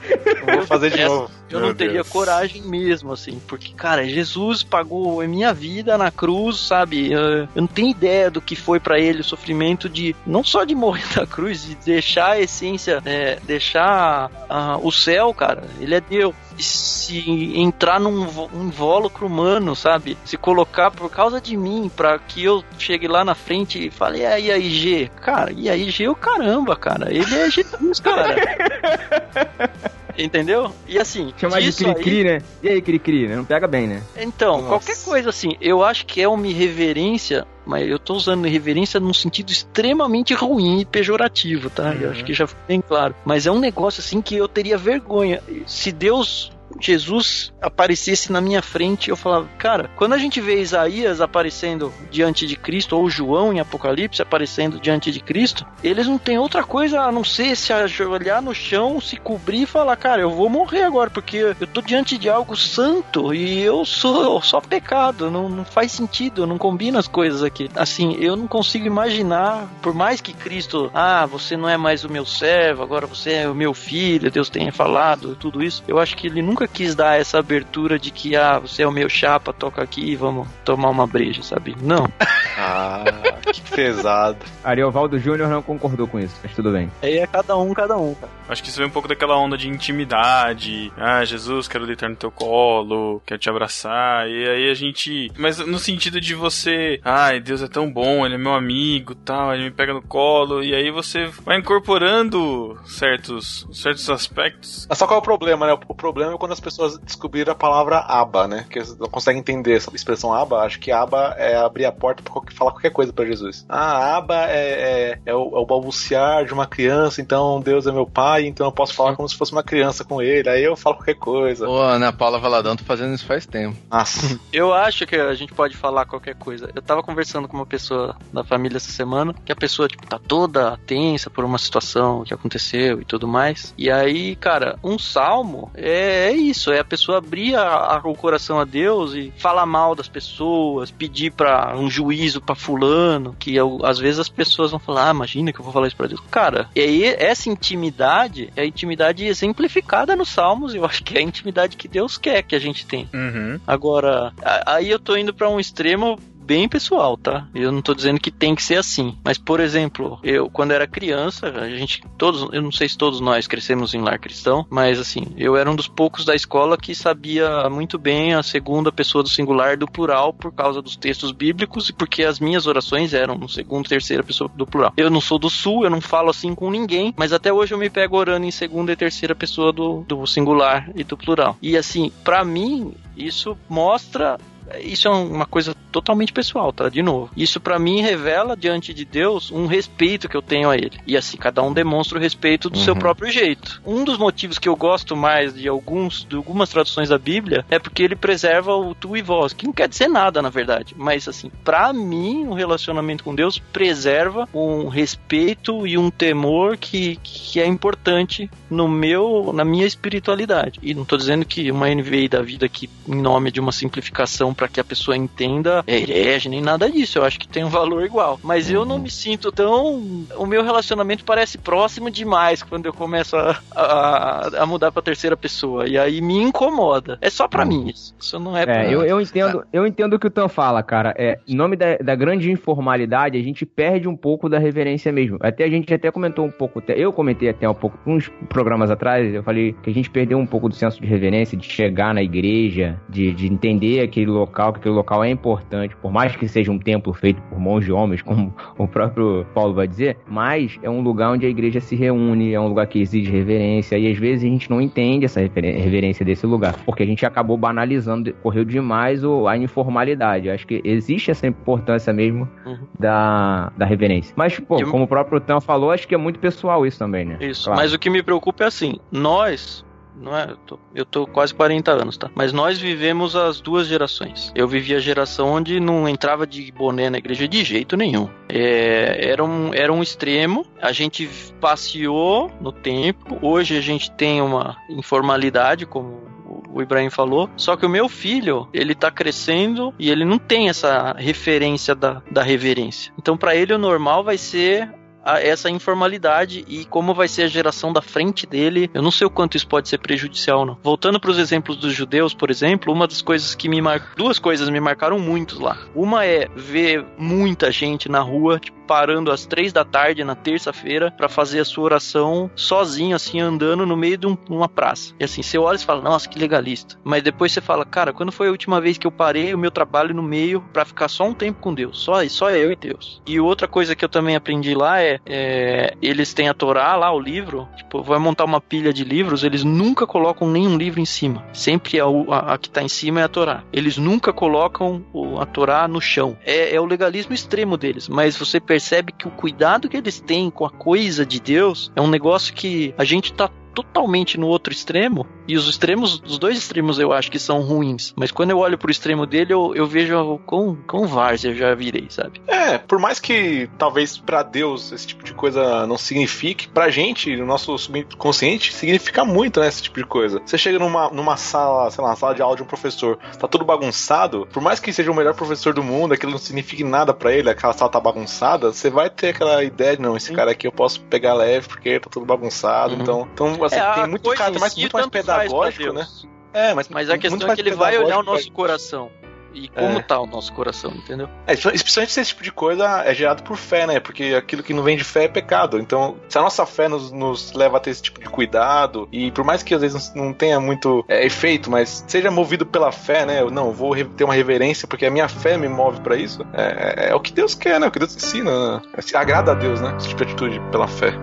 [0.47, 1.31] Eu vou fazer de Essa- novo.
[1.49, 2.09] eu Meu não teria Deus.
[2.09, 7.11] coragem mesmo, assim, porque, cara, Jesus pagou a minha vida na cruz, sabe?
[7.11, 10.63] Eu, eu não tenho ideia do que foi pra ele o sofrimento de, não só
[10.63, 15.63] de morrer na cruz, de deixar a essência, é, deixar ah, o céu, cara.
[15.79, 16.33] Ele é Deus.
[16.57, 18.21] Se entrar num
[18.53, 20.17] um invólucro humano, sabe?
[20.25, 24.19] Se colocar por causa de mim, pra que eu chegue lá na frente e fale,
[24.19, 25.09] e aí, G?
[25.21, 27.11] Cara, e aí, G, o caramba, cara.
[27.13, 28.35] Ele é Jesus, cara.
[30.17, 30.73] Entendeu?
[30.87, 32.41] E assim, Chamar de disso aí- cri-cri, né?
[32.61, 33.35] E aí, cri-cri, né?
[33.35, 34.03] Não pega bem, né?
[34.19, 34.67] então, Nossa.
[34.67, 39.13] qualquer coisa assim, eu acho que é uma irreverência, mas eu tô usando irreverência num
[39.13, 41.93] sentido extremamente ruim e pejorativo, tá?
[41.95, 42.11] Eu Uhum.
[42.11, 43.15] acho que já ficou bem claro.
[43.25, 45.41] Mas é um negócio assim que eu teria vergonha.
[45.65, 46.51] Se Deus.
[46.79, 52.45] Jesus aparecesse na minha frente, eu falava, cara, quando a gente vê Isaías aparecendo diante
[52.47, 57.01] de Cristo, ou João em Apocalipse aparecendo diante de Cristo, eles não têm outra coisa
[57.01, 60.83] a não ser se ajoelhar no chão, se cobrir e falar, cara, eu vou morrer
[60.83, 65.65] agora, porque eu tô diante de algo santo e eu sou só pecado, não, não
[65.65, 67.69] faz sentido, não combina as coisas aqui.
[67.75, 72.11] Assim, eu não consigo imaginar, por mais que Cristo, ah, você não é mais o
[72.11, 76.15] meu servo, agora você é o meu filho, Deus tenha falado, tudo isso, eu acho
[76.15, 79.53] que ele nunca quis dar essa abertura de que, ah, você é o meu chapa,
[79.53, 81.75] toca aqui e vamos tomar uma breja, sabe?
[81.81, 82.07] Não.
[82.57, 83.03] Ah,
[83.51, 84.37] que pesado.
[84.61, 86.91] Ariovaldo Júnior não concordou com isso, mas tudo bem.
[87.01, 88.31] Aí é cada um, cada um, cara.
[88.51, 90.91] Acho que isso vem um pouco daquela onda de intimidade.
[90.97, 94.29] Ah, Jesus, quero deitar no teu colo, quero te abraçar.
[94.29, 95.31] E aí a gente.
[95.37, 96.99] Mas no sentido de você.
[97.03, 100.61] Ai, Deus é tão bom, ele é meu amigo tal, ele me pega no colo.
[100.61, 104.85] E aí você vai incorporando certos, certos aspectos.
[104.89, 105.77] Mas só qual é o problema, né?
[105.87, 108.65] O problema é quando as pessoas descobriram a palavra aba, né?
[108.69, 110.61] Que não conseguem entender essa expressão aba.
[110.63, 113.65] Acho que aba é abrir a porta pra qualquer- falar qualquer coisa pra Jesus.
[113.69, 117.91] Ah, aba é, é, é o, é o balbuciar de uma criança, então Deus é
[117.91, 120.49] meu pai, então eu posso falar como se fosse uma criança com ele.
[120.49, 121.67] Aí eu falo qualquer coisa.
[121.67, 123.77] Ô, Ana Paula Valadão, tô fazendo isso faz tempo.
[123.89, 124.39] Nossa.
[124.51, 126.69] Eu acho que a gente pode falar qualquer coisa.
[126.75, 130.19] Eu tava conversando com uma pessoa da família essa semana, que a pessoa, tipo, tá
[130.19, 133.73] toda tensa por uma situação que aconteceu e tudo mais.
[133.77, 138.15] E aí, cara, um salmo é, é isso, é a pessoa abrir a- a- o
[138.15, 143.55] coração a Deus e falar mal das pessoas, pedir para um juízo pra fulano, que
[143.55, 146.07] eu- às vezes as pessoas vão falar, ah, imagina que eu vou falar isso pra
[146.07, 146.21] Deus.
[146.31, 151.19] Cara, e aí essa intimidade é a intimidade exemplificada nos salmos, eu acho que é
[151.19, 153.07] a intimidade que Deus quer que a gente tenha.
[153.13, 153.59] Uhum.
[153.65, 154.33] Agora,
[154.65, 157.47] aí eu tô indo pra um extremo bem pessoal, tá?
[157.53, 160.87] Eu não tô dizendo que tem que ser assim, mas por exemplo, eu quando era
[160.87, 164.99] criança, a gente todos, eu não sei se todos nós crescemos em lar cristão, mas
[164.99, 169.23] assim, eu era um dos poucos da escola que sabia muito bem a segunda pessoa
[169.23, 173.37] do singular do plural por causa dos textos bíblicos e porque as minhas orações eram
[173.37, 174.93] no segundo, terceira pessoa do plural.
[174.97, 177.77] Eu não sou do sul, eu não falo assim com ninguém, mas até hoje eu
[177.77, 181.57] me pego orando em segunda e terceira pessoa do, do singular e do plural.
[181.61, 184.37] E assim, pra mim, isso mostra
[184.79, 186.87] isso é uma coisa totalmente pessoal, tá?
[186.89, 187.29] De novo.
[187.35, 190.99] Isso pra mim revela diante de Deus um respeito que eu tenho a ele.
[191.05, 192.99] E assim, cada um demonstra o respeito do seu Uhum.
[192.99, 193.81] próprio jeito.
[193.85, 197.77] Um dos motivos que eu gosto mais de alguns de algumas traduções da Bíblia é
[197.79, 201.27] porque ele preserva o tu e vós, que não quer dizer nada, na verdade, mas
[201.27, 207.59] assim, pra mim, o relacionamento com Deus preserva um respeito e um temor que, que
[207.59, 210.79] é importante no meu, na minha espiritualidade.
[210.81, 214.53] E não tô dizendo que uma NVI da vida que em nome de uma simplificação
[214.61, 217.17] para que a pessoa entenda herege nem nada disso.
[217.17, 218.39] Eu acho que tem um valor igual.
[218.43, 220.23] Mas eu não me sinto tão.
[220.37, 225.35] O meu relacionamento parece próximo demais quando eu começo a, a, a mudar para terceira
[225.35, 225.87] pessoa.
[225.87, 227.17] E aí me incomoda.
[227.21, 228.13] É só para mim isso.
[228.19, 230.83] Isso não é, pra É, eu, eu entendo, eu entendo o que o Tan fala,
[230.83, 231.15] cara.
[231.17, 235.39] É, em nome da, da grande informalidade, a gente perde um pouco da reverência mesmo.
[235.41, 239.33] Até a gente até comentou um pouco, eu comentei até um pouco, uns programas atrás,
[239.33, 242.21] eu falei que a gente perdeu um pouco do senso de reverência, de chegar na
[242.21, 246.47] igreja, de, de entender aquele local local, que aquele local é importante, por mais que
[246.47, 250.77] seja um templo feito por mãos de homens, como o próprio Paulo vai dizer, mas
[250.83, 254.11] é um lugar onde a igreja se reúne, é um lugar que exige reverência, e
[254.11, 258.33] às vezes a gente não entende essa reverência desse lugar, porque a gente acabou banalizando,
[258.43, 260.47] correu demais a informalidade.
[260.47, 262.77] Eu acho que existe essa importância mesmo Uhum.
[262.99, 264.33] da, da reverência.
[264.35, 267.37] Mas, pô, como o próprio Tan falou, acho que é muito pessoal isso também, né?
[267.39, 267.79] Isso, Claro.
[267.81, 269.85] mas o que me preocupa é assim, nós,
[270.15, 272.29] não é, eu tô, eu tô quase 40 anos, tá?
[272.35, 274.51] Mas nós vivemos as duas gerações.
[274.55, 278.29] Eu vivi a geração onde não entrava de boné na igreja de jeito nenhum.
[278.49, 284.41] É, era, um, era um extremo, a gente passeou no tempo, hoje a gente tem
[284.41, 286.31] uma informalidade, como
[286.73, 290.69] o Ibrahim falou, só que o meu filho, ele tá crescendo e ele não tem
[290.69, 293.13] essa referência da, da reverência.
[293.17, 294.89] Então, para ele, o normal vai ser
[295.23, 299.27] a- essa informalidade e como vai ser a geração da frente dele, eu não sei
[299.27, 300.77] o quanto isso pode ser prejudicial não.
[300.83, 304.13] Voltando para os exemplos dos judeus, por exemplo, uma das coisas que me mar...
[304.15, 305.77] duas coisas me marcaram muito lá.
[305.95, 311.13] Uma é ver muita gente na rua, tipo, parando às três da tarde na terça-feira
[311.15, 315.13] para fazer a sua oração sozinho, assim, andando no meio de um- uma praça.
[315.17, 316.99] E assim, você olha e fala, nossa, que legalista.
[317.01, 319.71] Mas depois você fala, cara, quando foi a última vez que eu parei o meu
[319.71, 321.99] trabalho no meio para ficar só um tempo com Deus?
[322.03, 323.21] Só, só eu e Deus.
[323.25, 327.13] E outra coisa que eu também aprendi lá é, é, eles têm a Torá lá,
[327.13, 331.05] o livro, tipo, vai montar uma pilha de livros, eles nunca colocam nenhum livro em
[331.05, 331.45] cima.
[331.53, 333.63] Sempre a, a, a que tá em cima é a Torá.
[333.71, 335.01] Eles nunca colocam
[335.39, 336.37] a Torá no chão.
[336.43, 338.80] É, é o legalismo extremo deles, mas você percebe
[339.11, 342.93] que o cuidado que eles têm com a coisa de Deus é um negócio que
[342.97, 347.31] a gente tá totalmente no outro extremo, e os extremos, os dois extremos eu acho
[347.31, 351.07] que são ruins, mas quando eu olho pro extremo dele, eu, eu vejo quão, quão
[351.07, 352.41] várzea eu já virei, sabe?
[352.47, 357.35] É, por mais que talvez pra Deus esse tipo de coisa não signifique, pra gente,
[357.35, 360.41] no nosso subconsciente, significa muito, né, esse tipo de coisa.
[360.45, 363.65] Você chega numa, numa sala, sei lá, sala de aula de um professor, tá tudo
[363.65, 367.33] bagunçado, por mais que seja o melhor professor do mundo, aquilo não signifique nada pra
[367.33, 370.67] ele, aquela sala tá bagunçada, você vai ter aquela ideia de, não, esse cara aqui
[370.67, 373.01] eu posso pegar leve porque tá tudo bagunçado, Uhum.
[373.01, 376.07] então, então assim, É, tem muito em mais, si muito mais pra pedagógico, né?
[376.53, 379.09] É, mas, Mas a questão é que ele vai olhar o nosso coração.
[379.53, 380.01] E como É.
[380.01, 381.27] tá o nosso coração, entendeu?
[381.45, 383.99] É, especialmente se esse tipo de coisa é gerado por fé, né?
[383.99, 385.77] Porque aquilo que não vem de fé é pecado.
[385.77, 389.29] Então, se a nossa fé nos, nos leva a ter esse tipo de cuidado, e
[389.29, 393.25] por mais que às vezes não tenha muito é, efeito, mas seja movido pela fé,
[393.25, 393.41] né?
[393.41, 396.45] Eu, não, vou ter uma reverência porque a minha fé me move pra isso.
[396.53, 397.87] É, é- é o que Deus quer, né?
[397.87, 398.77] O que Deus ensina.
[398.77, 398.81] Né?
[398.99, 399.93] Se Agrada a Deus, né?
[399.97, 401.13] Esse tipo de atitude pela fé.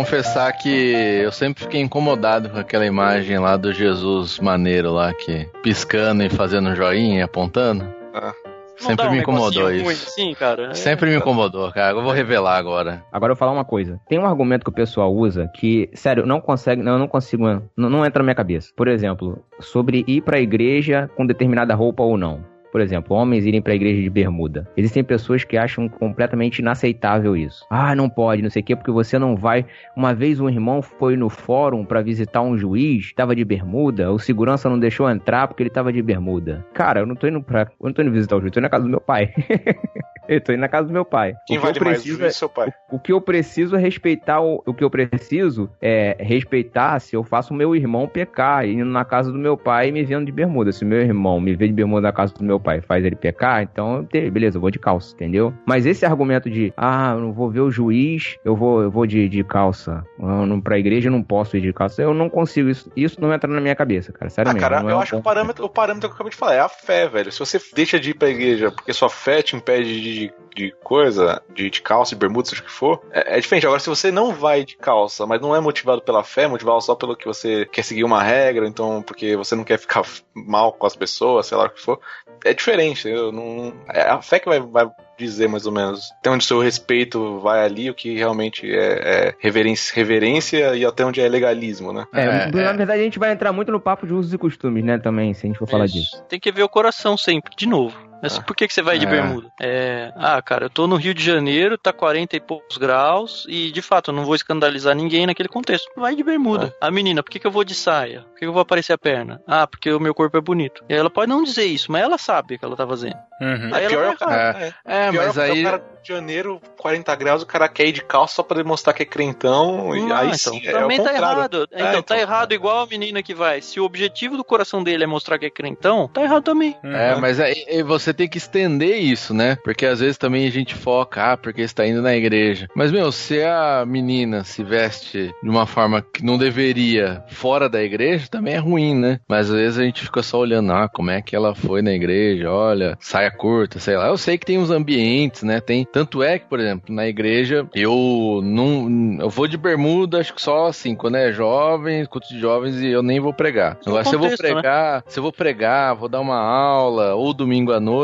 [0.00, 0.92] Confessar que
[1.22, 6.30] eu sempre fiquei incomodado com aquela imagem lá do Jesus maneiro lá, que piscando e
[6.30, 7.86] fazendo joinha e apontando.
[8.14, 8.32] Ah.
[8.78, 10.10] Sempre me incomodou isso.
[10.12, 10.70] Sim, cara.
[10.70, 10.74] É.
[10.74, 11.94] Sempre me incomodou, cara.
[11.94, 13.04] Eu vou revelar agora.
[13.12, 14.00] Agora eu vou falar uma coisa.
[14.08, 17.44] Tem um argumento que o pessoal usa que, sério, não consegue, não, eu não consigo,
[17.76, 18.72] não, não entra na minha cabeça.
[18.74, 22.42] Por exemplo, sobre ir pra igreja com determinada roupa ou não.
[22.70, 24.68] Por exemplo, homens irem pra igreja de bermuda.
[24.76, 27.64] Existem pessoas que acham completamente inaceitável isso.
[27.70, 29.66] Ah, não pode, não sei o quê, porque você não vai.
[29.96, 34.18] Uma vez um irmão foi no fórum pra visitar um juiz, tava de bermuda, o
[34.18, 36.64] segurança não deixou entrar porque ele tava de bermuda.
[36.72, 37.62] Cara, eu não tô indo pra.
[37.62, 39.32] Eu não tô indo visitar o juiz, tô na casa do meu pai.
[40.30, 41.34] eu tô indo na casa do meu pai.
[41.46, 42.72] Quem O que eu vale mais, o preciso juiz é- seu pai?
[42.90, 47.22] o que eu preciso é respeitar o, o que eu preciso é respeitar se eu
[47.22, 50.32] faço o meu irmão pecar indo na casa do meu pai e me vendo de
[50.32, 50.72] bermuda.
[50.72, 53.04] Se o meu irmão me vê de bermuda na casa do meu pai e faz
[53.04, 55.52] ele pecar, então eu beleza, eu vou de calça, entendeu?
[55.66, 59.06] Mas esse argumento de ah, eu não vou ver o juiz, eu vou, eu vou
[59.06, 60.04] de, de calça.
[60.18, 62.02] Eu não, pra igreja eu não posso ir de calça.
[62.02, 62.90] Eu não consigo isso.
[62.96, 64.30] Isso não entra na minha cabeça, cara.
[64.30, 64.68] Sério Ah, mesmo.
[64.68, 66.36] cara, não é eu um acho que o parâmetro, o parâmetro que eu acabei de
[66.36, 67.30] falar é a fé, velho.
[67.32, 70.19] Se você deixa de ir pra igreja porque sua fé te impede de,
[70.54, 73.66] de coisa, de, de calça, de bermuda, seja o que for, é, é diferente.
[73.66, 76.80] Agora, se você não vai de calça, mas não é motivado pela fé, é motivado
[76.80, 80.02] só pelo que você quer seguir uma regra, então porque você não quer ficar
[80.34, 82.00] mal com as pessoas, sei lá o que for,
[82.44, 83.08] é diferente.
[83.08, 86.46] Eu não, é a fé que vai, vai dizer mais ou menos até onde o
[86.46, 91.28] seu respeito vai ali, o que realmente é, é reverência, reverência e até onde é
[91.28, 92.06] legalismo, né?
[92.12, 92.76] É, É, na é.
[92.76, 95.46] verdade a gente vai entrar muito no papo de usos e costumes, né, também, se
[95.46, 95.94] a gente for falar Isso.
[95.94, 96.24] disso.
[96.28, 98.09] Tem que ver o coração sempre, de novo.
[98.22, 98.42] Mas Ah.
[98.42, 99.10] por que, que você vai de É.
[99.10, 99.50] bermuda?
[99.60, 103.70] É, ah, cara, eu tô no Rio de Janeiro, tá 40 e poucos graus, e
[103.70, 105.88] de fato eu não vou escandalizar ninguém naquele contexto.
[105.96, 106.74] Vai de bermuda.
[106.80, 108.20] A menina, por que, que eu vou de saia?
[108.22, 109.40] Por que, que eu vou aparecer a perna?
[109.46, 110.84] Ah, porque o meu corpo é bonito.
[110.88, 113.16] E ela pode não dizer isso, mas ela sabe o que ela tá fazendo.
[113.40, 113.70] Uhum.
[113.72, 114.74] Aí ela pior é vai o cara.
[114.84, 115.06] É.
[115.06, 115.62] É, Pior mas é o aí.
[115.62, 118.56] cara do Rio de janeiro, 40 graus, o cara quer ir de calça só pra
[118.58, 119.94] demonstrar que é crentão.
[119.96, 121.38] e Ah, aí então, sim, é também o tá contrário.
[121.38, 121.68] errado.
[121.72, 122.16] É, então, tá então.
[122.18, 123.60] errado igual a menina que vai.
[123.62, 126.76] Se o objetivo do coração dele é mostrar que é crentão, tá errado também.
[126.82, 127.20] É, Uhum.
[127.20, 129.56] mas aí aí você tem que estender isso, né?
[129.62, 132.66] Porque às vezes também a gente foca, ah, porque está indo na igreja.
[132.74, 137.82] Mas, meu, se a menina se veste de uma forma que não deveria fora da
[137.82, 139.20] igreja, também é ruim, né?
[139.28, 141.92] Mas às vezes a gente fica só olhando, ah, como é que ela foi na
[141.92, 144.08] igreja, olha, saia curta, sei lá.
[144.08, 145.60] Eu sei que tem uns ambientes, né?
[145.60, 145.84] Tem.
[145.84, 149.18] Tanto é que, por exemplo, na igreja, eu não.
[149.20, 152.88] Eu vou de bermuda, acho que só assim, quando é jovem, culto de jovens, e
[152.88, 153.78] eu nem vou pregar.
[153.86, 154.60] Agora, se eu vou contexto, né?
[154.60, 157.99] pregar, se eu vou pregar, vou dar uma aula, ou domingo à noite,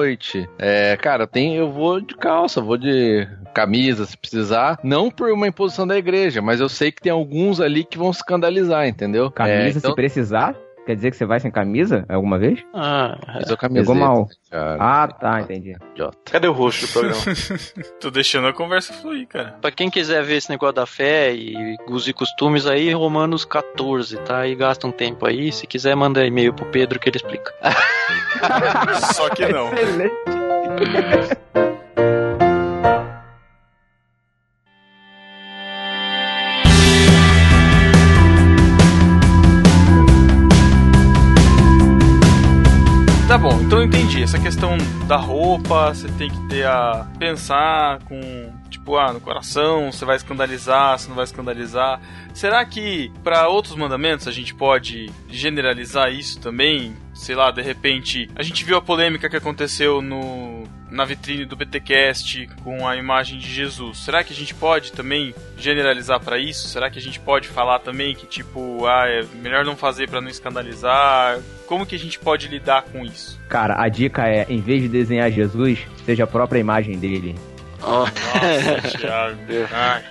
[0.58, 4.78] é, cara, tem, eu vou de calça, vou de camisa, se precisar.
[4.82, 8.10] Não por uma imposição da igreja, mas eu sei que tem alguns ali que vão
[8.10, 9.30] escandalizar, entendeu?
[9.30, 10.54] Camisa, É, então, se precisar?
[10.86, 12.64] Quer dizer que você vai sem camisa alguma vez?
[12.72, 14.28] Ah, Fiz a camiseta, Pegou mal.
[14.48, 15.74] cara, Ah, tá, entendi.
[15.92, 16.16] idiota.
[16.30, 17.20] Cadê o rosto do programa?
[18.00, 19.56] Tô deixando a conversa fluir, cara.
[19.60, 24.16] Pra quem quiser ver esse negócio da fé e os e costumes aí, Romanos 14,
[24.18, 24.38] tá?
[24.42, 25.50] Aí gasta um tempo aí.
[25.50, 27.52] Se quiser, manda e-mail pro Pedro que ele explica.
[29.12, 29.68] Só que não.
[43.36, 44.22] Tá bom, então eu entendi.
[44.22, 47.06] Essa questão da roupa, você tem que ter a.
[47.18, 48.18] pensar com.
[48.70, 52.00] Tipo, ah, no coração, você vai escandalizar, você não vai escandalizar.
[52.32, 56.96] Será que para outros mandamentos a gente pode generalizar isso também?
[57.12, 58.26] Sei lá, de repente.
[58.34, 60.64] A gente viu a polêmica que aconteceu no.
[60.90, 63.98] Na vitrine do BTcast com a imagem de Jesus.
[63.98, 66.68] Será que a gente pode também generalizar para isso?
[66.68, 70.22] Será que a gente pode falar também que tipo, ah, é melhor não fazer para
[70.22, 71.38] não escandalizar?
[71.66, 73.38] Como que a gente pode lidar com isso?
[73.48, 77.34] Cara, a dica é, em vez de desenhar Jesus, seja a própria imagem dele.
[77.80, 78.12] Nossa,
[78.98, 79.38] Thiago.
[79.72, 80.02] Ai.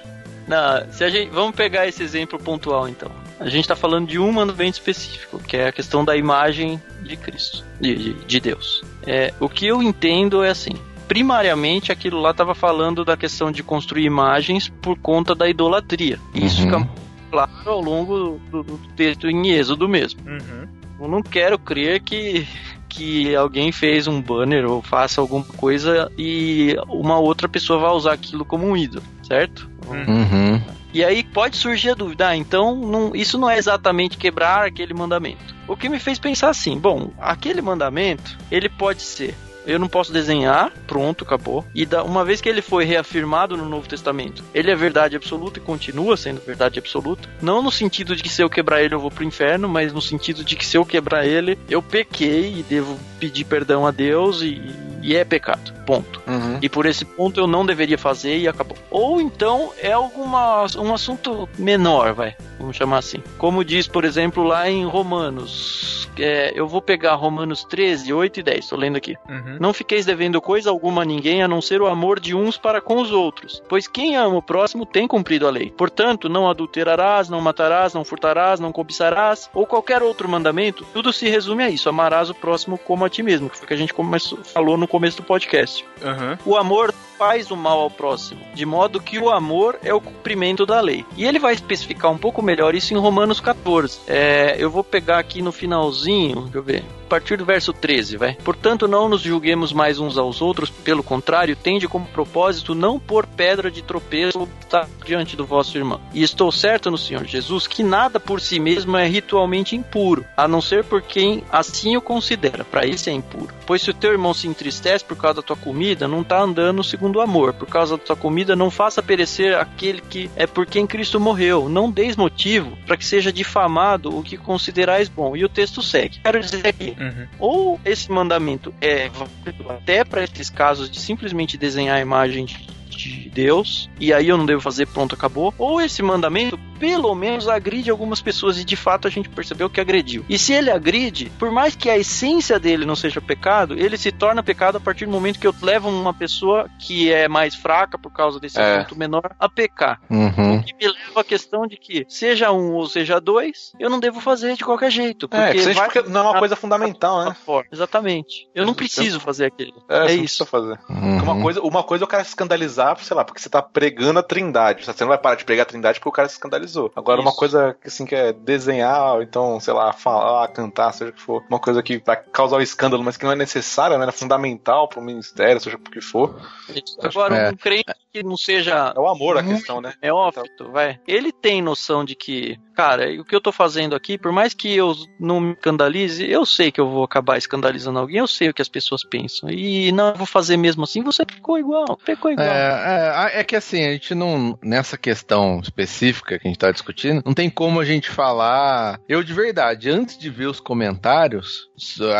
[0.47, 3.11] Não, se a gente, vamos pegar esse exemplo pontual então.
[3.39, 7.17] A gente tá falando de um mandamento específico, que é a questão da imagem de
[7.17, 8.83] Cristo, de, de, de Deus.
[9.05, 10.73] É, o que eu entendo é assim.
[11.07, 16.19] Primariamente, aquilo lá estava falando da questão de construir imagens por conta da idolatria.
[16.33, 16.79] E Isso Uhum.
[16.81, 16.89] fica
[17.31, 20.21] claro ao longo do, do texto em Êxodo mesmo.
[20.25, 20.67] Uhum.
[20.99, 22.47] Eu não quero crer que,
[22.87, 28.13] que alguém fez um banner ou faça alguma coisa e uma outra pessoa vai usar
[28.13, 29.69] aquilo como um ídolo, certo?
[29.87, 30.61] Uhum.
[30.93, 34.93] E aí pode surgir a dúvida, ah, então não- isso não é exatamente quebrar aquele
[34.93, 35.53] mandamento.
[35.67, 39.35] O que me fez pensar assim, bom, aquele mandamento, ele pode ser
[39.65, 41.65] eu não posso desenhar, pronto, acabou.
[41.73, 45.59] E da, uma vez que ele foi reafirmado no Novo Testamento, ele é verdade absoluta
[45.59, 47.29] e continua sendo verdade absoluta.
[47.41, 50.01] Não no sentido de que se eu quebrar ele eu vou pro inferno, mas no
[50.01, 54.41] sentido de que se eu quebrar ele, eu pequei e devo pedir perdão a Deus
[54.41, 54.61] e,
[55.05, 55.71] e é pecado.
[55.85, 56.19] Ponto.
[56.25, 56.57] Uhum.
[56.63, 58.75] E por esse ponto eu não deveria fazer e acabou.
[58.89, 62.35] Ou então é alguma um assunto menor, vai.
[62.59, 63.21] Vamos chamar assim.
[63.37, 66.09] Como diz, por exemplo, lá em Romanos.
[66.17, 68.69] é, eu vou pegar Romanos 13, 8 e 10.
[68.69, 69.15] Tô lendo aqui.
[69.29, 69.57] Uhum.
[69.59, 72.81] Não fiqueis devendo coisa alguma a ninguém, a não ser o amor de uns para
[72.81, 73.61] com os outros.
[73.69, 75.69] Pois quem ama o próximo tem cumprido a lei.
[75.69, 81.29] Portanto, não adulterarás, não matarás, não furtarás, não cobiçarás, ou qualquer outro mandamento, tudo se
[81.29, 81.89] resume a isso.
[81.89, 84.77] Amarás o próximo como a ti mesmo, que foi o que a gente começou, falou
[84.77, 85.85] no começo do podcast.
[86.01, 86.53] Uhum.
[86.53, 90.65] O amor faz o mal ao próximo, de modo que o amor é o cumprimento
[90.65, 91.05] da lei.
[91.15, 93.99] E ele vai especificar um pouco melhor isso em Romanos 14.
[94.07, 96.83] É, eu vou pegar aqui no finalzinho, deixa eu ver.
[97.05, 98.33] A partir do verso 13, vai.
[98.33, 103.27] Portanto, não nos julguemos mais uns aos outros, pelo contrário, tende como propósito não pôr
[103.27, 106.01] pedra de tropeço tá, diante do vosso irmão.
[106.13, 110.47] E estou certo no Senhor Jesus que nada por si mesmo é ritualmente impuro, a
[110.47, 112.65] não ser por quem assim o considera.
[112.65, 113.53] Para esse é impuro.
[113.67, 116.83] Pois se o teu irmão se entristece por causa da tua comida, não está andando
[116.83, 117.53] segundo o amor.
[117.53, 121.69] Por causa da tua comida, não faça perecer aquele que é por quem Cristo morreu.
[121.69, 125.35] Não deis motivo para que seja difamado o que considerais bom.
[125.35, 126.19] E o texto segue.
[126.23, 127.27] Quero dizer aqui, Uhum.
[127.39, 132.74] ou esse mandamento é válido até para esses casos de simplesmente desenhar a imagem de
[132.89, 135.53] de Deus, e aí eu não devo fazer, pronto, acabou.
[135.57, 139.81] Ou esse mandamento, pelo menos, agride algumas pessoas, e de fato a gente percebeu que
[139.81, 140.23] agrediu.
[140.29, 144.11] E se ele agride, por mais que a essência dele não seja pecado, ele se
[144.11, 147.97] torna pecado a partir do momento que eu levo uma pessoa que é mais fraca
[147.97, 148.77] por causa desse É.
[148.77, 149.99] assunto menor a pecar.
[150.09, 150.57] Uhum.
[150.57, 153.99] O que me leva à questão de que, seja um ou seja dois, eu não
[153.99, 155.27] devo fazer de qualquer jeito.
[155.31, 157.35] É, Porque vai porque não é uma coisa fundamental, né?
[157.71, 158.47] Exatamente.
[158.53, 159.83] Eu não preciso fazer aquilo.
[159.89, 160.45] É, É, isso.
[160.45, 160.79] fazer.
[160.89, 161.23] Uhum.
[161.23, 162.35] Uma coisa, uma coisa é o cara se
[162.75, 164.85] escandalizar, sei lá, porque você tá pregando a trindade.
[164.85, 166.91] Você não vai parar de pregar a trindade porque o cara se escandalizou.
[166.95, 167.39] Agora, uma Isso.
[167.39, 171.21] coisa que assim que é desenhar, ou então, sei lá, falar, cantar, seja o que
[171.21, 174.07] for, uma coisa que vai causar o escândalo, mas que não é necessária, né?
[174.07, 176.35] É fundamental pro ministério, seja o que for.
[176.69, 176.97] Isso.
[177.01, 177.49] Agora, É.
[177.49, 177.85] um crente
[178.15, 179.93] que não seja É o amor a questão, né?
[180.01, 180.99] neófito, vai.
[181.05, 184.73] Ele tem noção de que, cara, o que eu tô fazendo aqui, por mais que
[184.73, 188.53] eu não me escandalize, eu sei que eu vou acabar escandalizando alguém, eu sei o
[188.53, 189.49] que as pessoas pensam.
[189.49, 192.47] E não eu vou fazer mesmo assim, você pecou igual, pecou igual.
[192.47, 194.57] É, é, é que assim, a gente não.
[194.63, 198.99] Nessa questão específica que a gente tá discutindo, não tem como a gente falar.
[199.09, 201.69] Eu, de verdade, antes de ver os comentários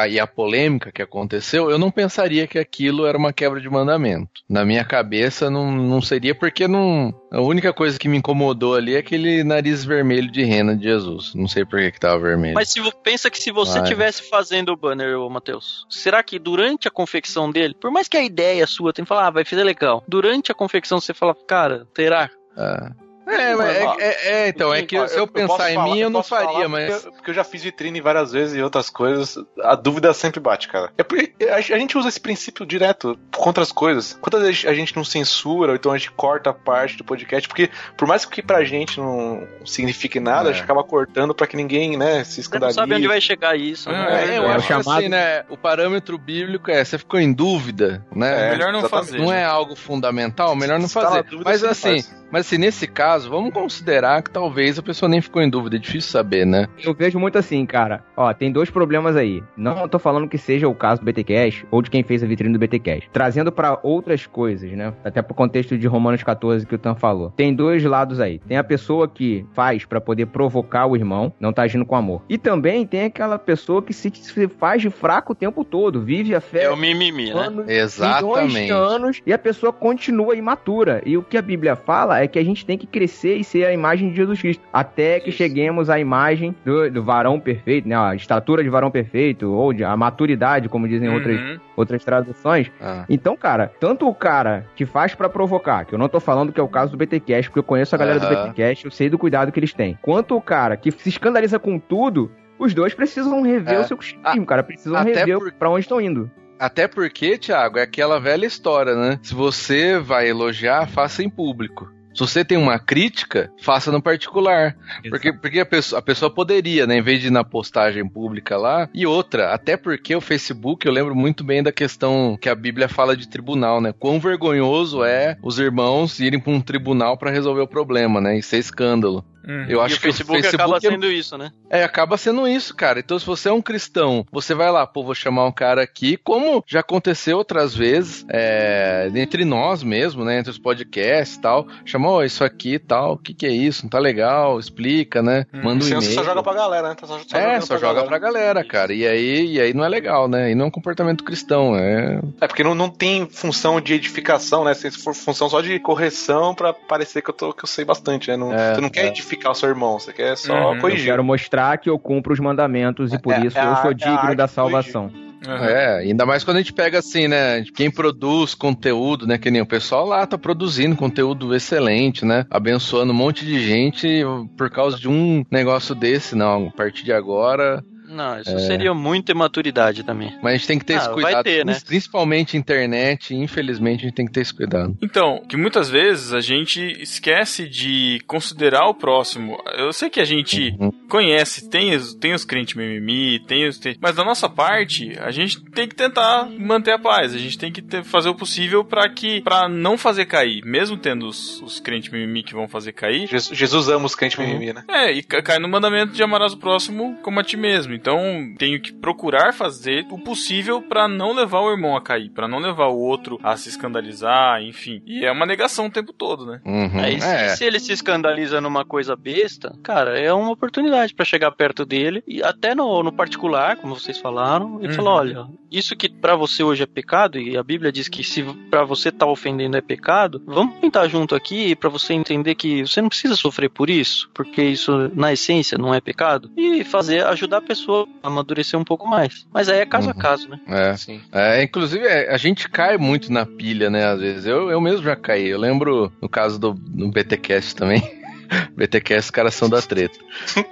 [0.10, 4.42] e a polêmica que aconteceu, eu não pensaria que aquilo era uma quebra de mandamento.
[4.50, 7.14] Na minha cabeça, não, não seria, porque não.
[7.32, 11.34] A única coisa que me incomodou ali é aquele nariz vermelho de rena de Jesus.
[11.34, 12.54] Não sei por que, que tava vermelho.
[12.54, 13.88] Mas se pensa que se você Vai.
[13.88, 18.18] tivesse fazendo o banner, ô Matheus, será que durante a confecção dele, por mais que
[18.18, 21.36] a ideia sua tem que falar, ah, vai fazer legal, durante a confecção você fala,
[21.48, 22.30] cara, terá?
[22.58, 22.92] Ah.
[23.28, 26.00] É, mas é, é- é, então, é que se eu pensar posso em falar- mim,
[26.00, 27.06] eu não falar faria, porque mas.
[27.06, 29.38] eu- Porque eu já fiz vitrine várias vezes e outras coisas.
[29.64, 30.92] A dúvida sempre bate, cara.
[30.98, 34.18] É porque a, a gente usa esse princípio direto contra as coisas.
[34.22, 37.70] Quantas vezes a gente não censura, ou então a gente corta parte do podcast, porque
[37.98, 40.52] por mais que pra gente não signifique nada, É.
[40.52, 42.76] a gente acaba cortando pra que ninguém, né, se Você não escandalize.
[42.76, 43.90] sabe onde vai chegar isso.
[43.90, 44.26] É, né?
[44.36, 45.44] É, eu É o acho que chamado- assim, né?
[45.50, 48.50] O parâmetro bíblico é, você ficou em dúvida, né?
[48.50, 49.08] É, Melhor não exatamente.
[49.08, 49.18] fazer.
[49.20, 49.42] Não né?
[49.42, 51.24] é algo fundamental, melhor não tá fazer.
[51.24, 52.25] dúvida, Mas assim, faz.
[52.32, 55.80] Mas assim, nesse caso, vamos considerar que talvez a pessoa nem ficou em dúvida, é
[55.80, 56.68] difícil saber, né?
[56.84, 58.04] Eu vejo muito assim, cara.
[58.16, 59.44] Ó, tem dois problemas aí.
[59.56, 62.54] Não tô falando que seja o caso do BTcast ou de quem fez a vitrine
[62.54, 63.10] do BTcast.
[63.12, 64.94] Trazendo pra outras coisas, né?
[65.04, 67.32] Até pro contexto de Romanos 14 que o Tan falou.
[67.32, 68.40] Tem dois lados aí.
[68.48, 72.22] Tem a pessoa que faz pra poder provocar o irmão, não tá agindo com amor.
[72.30, 76.36] E também tem aquela pessoa que se, se faz de fraco o tempo todo, vive
[76.36, 77.40] a fé É o mimimi, né?
[77.40, 78.72] anos, milhões de Exatamente.
[78.72, 81.02] anos e a pessoa continua imatura.
[81.06, 83.66] E o que a Bíblia fala é que a gente tem que crescer e ser
[83.66, 84.64] a imagem de Jesus Cristo.
[84.72, 85.38] Até que Isso.
[85.38, 87.96] cheguemos à imagem do, do varão perfeito, né?
[87.96, 91.60] A estatura de varão perfeito, ou de, a maturidade, como dizem outras, Uhum.
[91.76, 92.72] outras traduções.
[92.82, 96.52] Ah, Então, cara, tanto o cara que faz pra provocar, que eu não tô falando
[96.52, 98.48] que é o caso do BTcast, porque eu conheço a galera do Aham.
[98.50, 99.98] BTcast, eu sei do cuidado que eles têm.
[100.02, 103.80] Quanto o cara que se escandaliza com tudo, os dois precisam rever É.
[103.80, 104.64] o seu cristianismo, cara.
[104.64, 106.30] Precisam até rever por- pra onde estão indo.
[106.58, 109.20] Até porque, Thiago, é aquela velha história, né?
[109.22, 111.92] Se você vai elogiar, faça em público.
[112.16, 114.76] Se você tem uma crítica, faça no particular.
[115.10, 118.56] Porque, porque a, pessoa, a pessoa poderia, né, em vez de ir na postagem pública
[118.56, 118.90] lá.
[118.94, 122.88] E outra, até porque o Facebook, eu lembro muito bem da questão que a Bíblia
[122.88, 123.94] fala de tribunal, né?
[123.98, 128.38] Quão vergonhoso é os irmãos irem para um tribunal para resolver o problema, né?
[128.40, 129.24] Isso é escândalo.
[129.48, 129.66] Uhum.
[129.68, 131.52] Eu e acho o que Facebook, o Facebook acaba é- sendo isso, né?
[131.70, 133.00] é, acaba sendo isso, cara.
[133.00, 136.18] Então, se você é um cristão, você vai lá, pô, vou chamar um cara aqui,
[136.18, 141.68] como já aconteceu outras vezes, é, entre nós mesmo, né, entre os podcasts e tal,
[141.86, 145.22] chamar, ó, isso aqui e tal, o que que é isso, não tá legal, explica,
[145.22, 146.02] né, Hum, manda um e-mail.
[146.02, 146.96] você só joga pra galera, né?
[146.96, 148.94] Tá Só, só é, só joga pra galera, cara.
[148.94, 150.52] E aí, e aí não é legal, né?
[150.52, 152.20] E não é um comportamento cristão, é.
[152.42, 154.74] É porque não, não tem função de edificação, né?
[154.74, 158.30] Se for função só de correção pra parecer que eu, tô, que eu sei bastante,
[158.30, 158.38] né?
[158.38, 159.08] Não, É, você não quer é.
[159.36, 160.76] Edificar o seu irmão, você quer só Uhum.
[160.76, 161.06] Eu corrigir.
[161.06, 163.86] quero mostrar que eu cumpro os mandamentos e por É- isso é a- eu sou
[163.92, 165.12] é a digno arte da salvação.
[165.48, 165.54] Uhum.
[165.64, 167.64] É, ainda mais quando a gente pega assim, né?
[167.76, 169.38] Quem produz conteúdo, né?
[169.38, 172.46] Que nem o pessoal lá tá produzindo conteúdo excelente, né?
[172.50, 174.24] Abençoando um monte de gente
[174.58, 176.68] por causa de um negócio desse, não.
[176.68, 177.84] A partir de agora.
[178.16, 178.60] Não, isso É.
[178.60, 180.34] seria muita imaturidade também.
[180.42, 181.44] Mas a gente tem que ter Ah, esse vai cuidado.
[181.44, 181.78] ter, né?
[181.86, 184.98] Principalmente internet, infelizmente, a gente tem que ter esse cuidado.
[185.02, 189.58] Então, que muitas vezes a gente esquece de considerar o próximo.
[189.78, 190.92] Eu sei que a gente Uhum.
[191.10, 193.78] conhece, tem os, tem os crentes mimimi, tem os.
[193.78, 197.34] Tem, mas da nossa parte, a gente tem que tentar manter a paz.
[197.34, 199.42] A gente tem que ter- fazer o possível para que.
[199.42, 200.64] para não fazer cair.
[200.66, 203.28] Mesmo tendo os, os crentes mimimi que vão fazer cair.
[203.28, 204.46] Jesus, Jesus ama os crentes Uhum.
[204.48, 204.84] mimimi, né?
[204.90, 207.94] É, e ca- cai no mandamento de amarás o próximo como a ti mesmo.
[208.06, 212.48] Então, tenho que procurar fazer o possível pra não levar o irmão a cair, pra
[212.48, 215.02] não levar o outro a se escandalizar, enfim.
[215.08, 216.62] E é uma negação o tempo todo, né?
[216.64, 217.00] Uhum.
[217.00, 217.50] Aí, se- É.
[217.56, 222.24] se ele se escandaliza numa coisa besta, cara, é uma oportunidade pra chegar perto dele
[222.28, 224.94] e até no, no particular, como vocês falaram, e Uhum.
[224.94, 228.44] falar, olha, isso que pra você hoje é pecado e a Bíblia diz que se
[228.70, 233.02] pra você tá ofendendo é pecado, vamos tentar junto aqui pra você entender que você
[233.02, 237.58] não precisa sofrer por isso, porque isso na essência não é pecado e fazer ajudar
[237.58, 239.46] a pessoa a amadurecer um pouco mais.
[239.54, 240.12] Mas aí é caso Uhum.
[240.12, 240.60] a caso, né?
[240.68, 240.98] É.
[240.98, 241.22] Sim.
[241.32, 244.06] É, inclusive, é, a gente cai muito na pilha, né?
[244.06, 244.46] Às vezes.
[244.46, 245.48] Eu, eu mesmo já caí.
[245.48, 248.02] Eu lembro no caso do no BTcast também.
[248.76, 250.18] BTcast, os caras são da treta.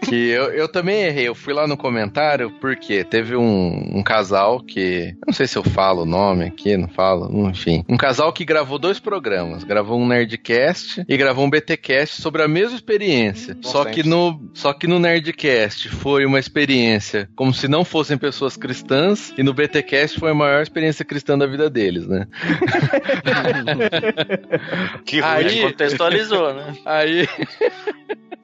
[0.07, 1.28] que eu, eu também errei.
[1.28, 5.15] Eu fui lá no comentário porque teve um, um casal que.
[5.26, 7.49] Não sei se eu falo o nome aqui, não falo.
[7.49, 7.84] Enfim.
[7.88, 9.63] Um casal que gravou dois programas.
[9.63, 13.57] Gravou um Nerdcast e gravou um BTcast sobre a mesma experiência.
[13.61, 18.57] Só que, no, só que no Nerdcast foi uma experiência como se não fossem pessoas
[18.57, 19.34] cristãs.
[19.38, 22.28] E no BTcast foi a maior experiência cristã da vida deles, né?
[25.05, 25.30] Que ruim.
[25.32, 26.74] Aí- Aí contextualizou, né?
[26.86, 27.28] Aí.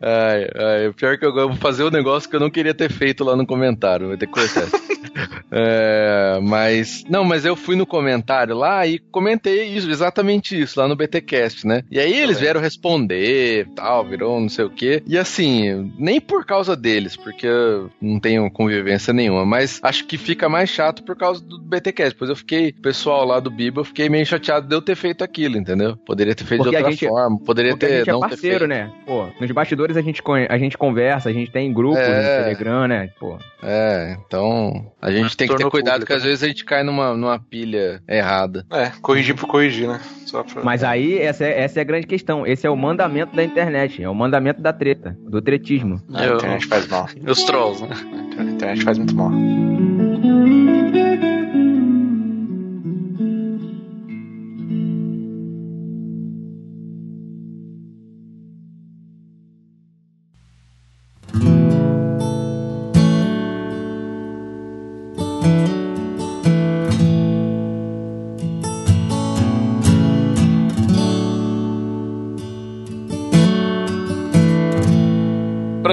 [0.01, 3.23] Ai, ai, pior que eu vou fazer o negócio que eu não queria ter feito
[3.23, 4.67] lá no comentário, vai ter que cortar.
[5.51, 7.03] É, mas.
[7.09, 11.65] Não, mas eu fui no comentário lá e comentei isso, exatamente isso, lá no BTcast,
[11.65, 11.83] né?
[11.89, 15.01] E aí eles vieram responder tal, virou não sei o quê.
[15.07, 20.17] E assim, nem por causa deles, porque eu não tenho convivência nenhuma, mas acho que
[20.17, 22.13] fica mais chato por causa do BTcast.
[22.13, 24.95] Depois eu fiquei, o pessoal lá do Biba, eu fiquei meio chateado de eu ter
[24.95, 25.97] feito aquilo, entendeu?
[25.97, 28.19] Poderia ter feito Porque de outra gente- forma, poderia Porque a ter gente é não
[28.21, 28.91] ter parceiro, né?
[29.05, 32.37] Pô, nos bastidores a gente, a gente conversa, a gente tem grupos É.
[32.37, 33.09] no Telegram, né?
[33.19, 36.29] Pô, É, então a gente tem que ter cuidado público, que às né?
[36.29, 38.65] vezes a gente cai numa, numa pilha errada.
[38.71, 39.99] É, corrigir por corrigir, né?
[40.25, 40.63] Só pra...
[40.63, 42.45] Mas aí, essa é, essa é a grande questão.
[42.45, 44.03] Esse é o mandamento da internet.
[44.03, 46.01] É o mandamento da treta, do tretismo.
[46.13, 47.07] A Eu- internet faz mal.
[47.27, 47.95] Os trolls, né?
[48.37, 49.31] A internet faz muito mal.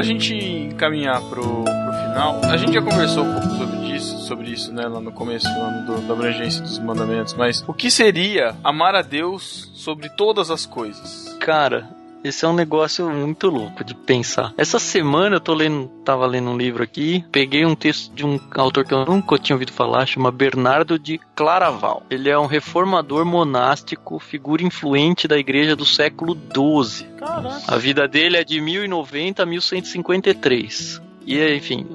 [0.06, 4.72] Gente encaminhar pro, pro final, a gente já conversou um pouco sobre isso, sobre isso,
[4.72, 8.94] né, lá no começo, falando do- da abrangência dos mandamentos, mas o que seria amar
[8.94, 11.36] a Deus sobre todas as coisas?
[11.40, 11.88] Cara,
[12.24, 14.52] esse é um negócio muito louco de pensar.
[14.56, 18.40] Essa semana eu tô lendo, tava lendo um livro aqui, peguei um texto de um
[18.54, 22.02] autor que eu nunca tinha ouvido falar, chama Bernardo de Claraval.
[22.10, 27.06] Ele é um reformador monástico, figura influente da igreja do século XII.
[27.16, 27.62] Caraca.
[27.66, 31.02] A vida dele é de 1090 a 1153.
[31.26, 31.86] E enfim,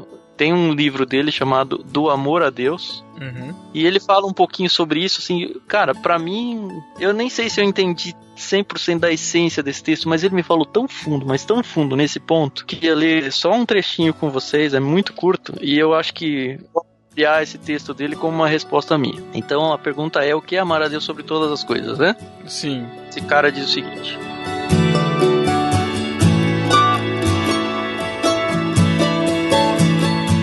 [0.42, 3.54] tem um livro dele chamado Do Amor a Deus, Uhum.
[3.76, 6.68] e ele fala um pouquinho sobre isso, assim, cara, pra mim,
[7.00, 10.66] eu nem sei se eu entendi 100% da essência desse texto, mas ele me falou
[10.66, 14.74] tão fundo, mas tão fundo nesse ponto, que ia ler só um trechinho com vocês,
[14.74, 16.84] é muito curto, e eu acho que vou
[17.14, 19.22] criar esse texto dele como uma resposta minha.
[19.36, 22.16] Então a pergunta é o que é amar a Deus sobre todas as coisas, né?
[22.48, 22.84] Sim.
[23.08, 24.18] Esse cara diz o seguinte: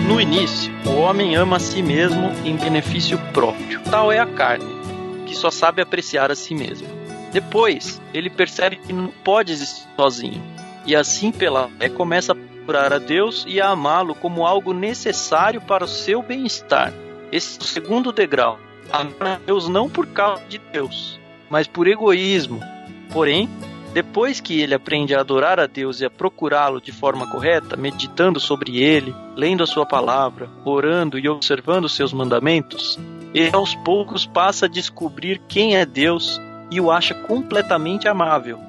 [0.09, 3.79] No início, o homem ama a si mesmo em benefício próprio.
[3.83, 4.65] Tal é a carne,
[5.27, 6.87] que só sabe apreciar a si mesmo.
[7.31, 10.41] Depois, ele percebe que não pode existir sozinho,
[10.83, 15.61] e assim pela fé começa a procurar a Deus e a amá-lo como algo necessário
[15.61, 16.91] para o seu bem-estar.
[17.31, 18.59] Esse é o segundo degrau.
[18.91, 21.19] Amar a Deus não por causa de Deus,
[21.51, 22.59] mas por egoísmo.
[23.13, 23.47] Porém,
[23.93, 28.39] depois que ele aprende a adorar a Deus e a procurá-lo de forma correta, meditando
[28.39, 32.99] sobre ele, lendo a sua palavra, orando e observando seus mandamentos,
[33.33, 36.39] ele aos poucos passa a descobrir quem é Deus
[36.71, 38.59] e o acha completamente amável.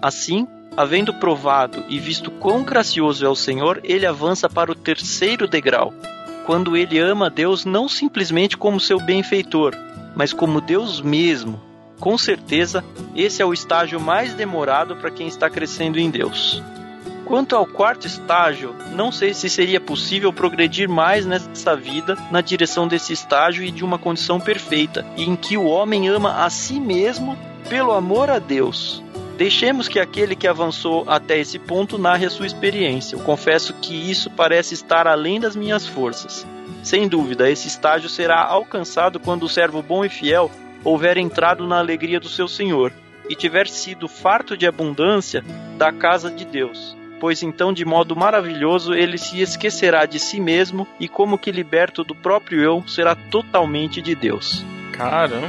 [0.00, 0.46] Assim,
[0.76, 5.92] havendo provado e visto quão gracioso é o Senhor, ele avança para o terceiro degrau,
[6.44, 9.74] quando ele ama Deus não simplesmente como seu benfeitor,
[10.14, 11.60] mas como Deus mesmo.
[11.98, 12.84] Com certeza,
[13.14, 16.62] esse é o estágio mais demorado para quem está crescendo em Deus.
[17.24, 22.86] Quanto ao quarto estágio, não sei se seria possível progredir mais nessa vida na direção
[22.86, 27.36] desse estágio e de uma condição perfeita, em que o homem ama a si mesmo
[27.68, 29.02] pelo amor a Deus.
[29.36, 33.16] Deixemos que aquele que avançou até esse ponto narre a sua experiência.
[33.16, 36.46] Eu confesso que isso parece estar além das minhas forças.
[36.82, 40.50] Sem dúvida, esse estágio será alcançado quando o servo bom e fiel
[40.86, 42.92] houver entrado na alegria do seu Senhor
[43.28, 45.44] e tiver sido farto de abundância
[45.76, 46.96] da casa de Deus.
[47.18, 52.04] pois então de modo maravilhoso ele se esquecerá de si mesmo e como que liberto
[52.04, 54.64] do próprio eu será totalmente de Deus.
[54.92, 55.48] Caramba.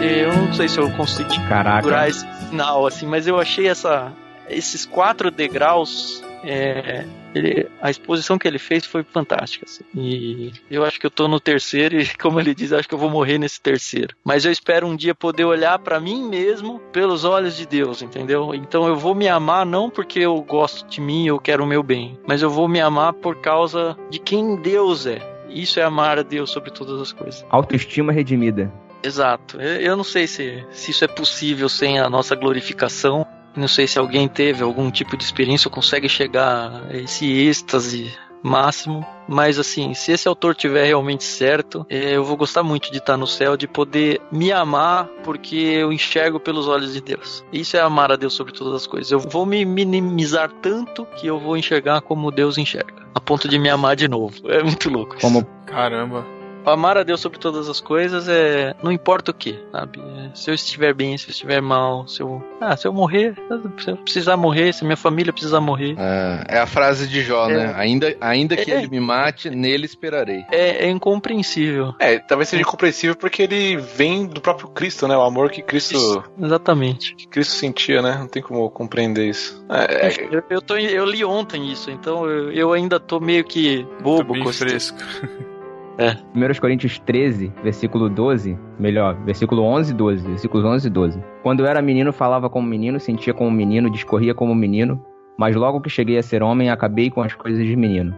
[0.00, 1.82] Eu não sei se eu consegui Caraca.
[1.82, 4.12] durar esse final, assim, mas eu achei essa,
[4.48, 6.22] esses quatro degraus.
[6.44, 9.66] É, ele- a exposição que ele fez foi fantástica.
[9.68, 9.84] assim.
[9.94, 12.98] E eu acho que eu tô no terceiro, e como ele diz, acho que eu
[12.98, 14.14] vou morrer nesse terceiro.
[14.24, 18.54] Mas eu espero um dia poder olhar pra mim mesmo pelos olhos de Deus, entendeu?
[18.54, 21.82] Então eu vou me amar não porque eu gosto de mim, eu quero o meu
[21.82, 25.18] bem, mas eu vou me amar por causa de quem Deus é.
[25.48, 27.44] Isso é amar a Deus sobre todas as coisas.
[27.48, 28.70] Autoestima redimida.
[29.02, 29.60] Exato.
[29.60, 33.26] Eu eu não sei se, se isso é possível sem a nossa glorificação.
[33.56, 38.12] Não sei se alguém teve algum tipo de experiência ou consegue chegar a esse êxtase
[38.42, 39.04] máximo.
[39.28, 43.16] Mas assim, se esse autor tiver realmente certo, eh, eu vou gostar muito de estar
[43.16, 47.44] no céu, de poder me amar porque eu enxergo pelos olhos de Deus.
[47.52, 49.10] Isso é amar a Deus sobre todas as coisas.
[49.10, 53.58] Eu vou me minimizar tanto que eu vou enxergar como Deus enxerga, a ponto de
[53.58, 54.34] me amar de novo.
[54.46, 55.16] É muito louco.
[55.16, 55.26] isso.
[55.26, 56.37] Como Caramba.
[56.68, 58.74] Amar a Deus sobre todas as coisas é.
[58.82, 60.00] Não importa o que, sabe?
[60.00, 62.42] É, se eu estiver bem, se eu estiver mal, se eu.
[62.60, 63.34] Ah, se eu morrer,
[63.78, 65.94] se eu precisar morrer, se minha família precisar morrer.
[65.98, 67.56] É, é a frase de Jó, É.
[67.56, 67.74] né?
[67.76, 68.78] Ainda, ainda que É.
[68.78, 70.44] ele me mate, nele esperarei.
[70.50, 71.94] É, é incompreensível.
[71.98, 75.16] É, talvez seja incompreensível porque ele vem do próprio Cristo, né?
[75.16, 77.14] O amor que Cristo, Isso, exatamente.
[77.14, 78.16] que Cristo sentia, né?
[78.18, 79.64] Não tem como compreender isso.
[79.68, 83.44] É, é, Eu, eu, tô, eu li ontem isso, então eu, eu ainda tô meio
[83.44, 84.50] que bobo bem com
[85.98, 86.28] esse fresco.
[86.34, 91.24] 1 Coríntios 13, versículo 12, melhor, versículo 11 e 12, versículos 11 e 12.
[91.42, 95.04] Quando eu era menino, falava como menino, sentia como menino, discorria como menino,
[95.38, 98.14] mas logo que cheguei a ser homem, acabei com as coisas de menino.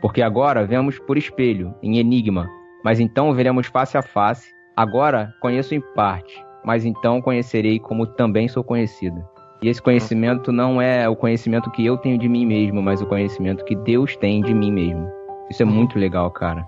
[0.00, 2.48] Porque agora vemos por espelho, em enigma,
[2.84, 4.50] mas então veremos face a face.
[4.76, 6.32] Agora conheço em parte,
[6.64, 9.24] mas então conhecerei como também sou conhecido.
[9.60, 13.06] E esse conhecimento não é o conhecimento que eu tenho de mim mesmo, mas o
[13.06, 15.10] conhecimento que Deus tem de mim mesmo.
[15.50, 16.64] Isso é muito legal, cara.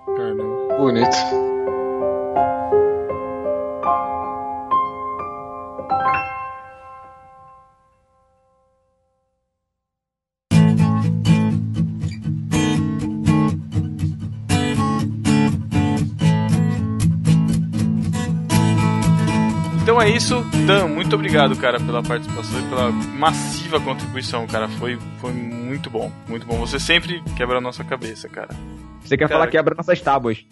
[0.81, 1.50] Bonito.
[20.67, 24.69] Dan, muito obrigado, cara, pela participação e pela massiva contribuição, cara.
[24.69, 26.59] Foi, foi muito bom, muito bom.
[26.59, 28.51] Você sempre quebra a nossa cabeça, cara.
[29.03, 30.45] Você quer Cara, falar quebra nossas tábuas.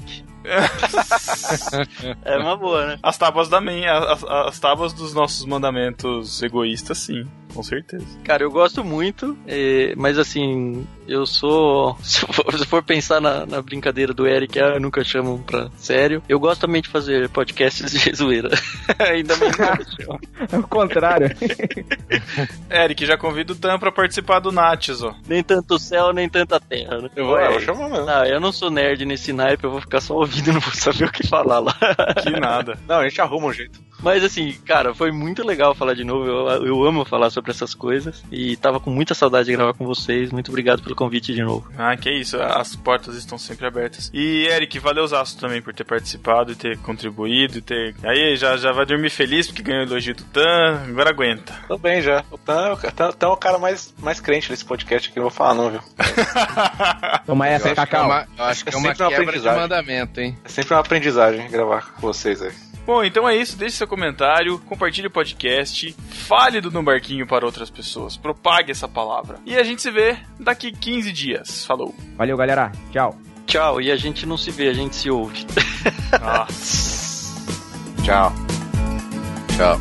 [2.25, 2.99] É uma boa, né?
[3.03, 8.07] As tábuas da men, as, as tábuas dos nossos mandamentos egoístas, sim, com certeza.
[8.25, 11.97] Cara, eu gosto muito, eh, mas assim, eu sou.
[12.03, 15.43] Se for, se eu for pensar na, na brincadeira do Eric, ah, eu nunca chamo
[15.45, 16.23] pra sério.
[16.29, 18.51] Eu gosto também de fazer podcasts de zoeira.
[18.99, 20.21] Ainda bem que eu chamo.
[20.53, 21.31] É o contrário.
[22.71, 25.15] Eric, já convido o Dan pra participar do Nats, ó.
[25.27, 27.11] Nem tanto o céu, nem tanta terra, né?
[27.17, 28.07] Eu vou, eu vou chamar mesmo.
[28.07, 30.75] Não, eu não sou nerd nesse naipe, eu vou ficar só ouvindo e não vou
[30.75, 31.75] saber o que falar lá.
[32.23, 32.79] Que nada.
[32.87, 33.89] Não, a gente arruma um jeito.
[34.03, 36.25] Mas assim, cara, foi muito legal falar de novo.
[36.27, 38.23] Eu, eu amo falar sobre essas coisas.
[38.31, 40.31] E tava com muita saudade de gravar com vocês.
[40.31, 41.71] Muito obrigado pelo convite de novo.
[41.79, 44.11] Ah, que isso, as portas estão sempre abertas.
[44.13, 47.95] E Eric, valeu Zaço também por ter participado e ter contribuído e ter.
[48.03, 51.55] Aí já, já vai dormir feliz porque ganhou o elogio do Dan, agora aguenta.
[51.69, 52.25] Tô bem já.
[52.33, 55.31] O Tan, Tan, Tan é o cara mais, mais crente desse podcast aqui, não vou
[55.31, 55.81] falar não, viu?
[57.27, 58.07] Toma Eu essa, acho que é Cacau.
[58.07, 59.61] uma, eu acho que é uma sempre uma quebra de aprendizagem.
[59.61, 60.39] mandamento, hein?
[60.45, 62.53] É sempre uma aprendizagem gravar com vocês aí.
[62.89, 63.55] Bom, então é isso.
[63.55, 68.89] Deixe seu comentário, compartilhe o podcast, fale do No Barquinho para outras pessoas, propague essa
[68.89, 69.39] palavra.
[69.45, 71.67] E a gente se vê daqui 15 dias.
[71.67, 71.95] Falou.
[72.17, 72.73] Valeu, galera.
[72.91, 73.15] Tchau.
[73.45, 75.45] Tchau, e a gente não se vê, a gente se ouve.
[76.19, 77.37] Nossa.
[78.03, 78.33] Tchau.
[79.55, 79.79] Tchau.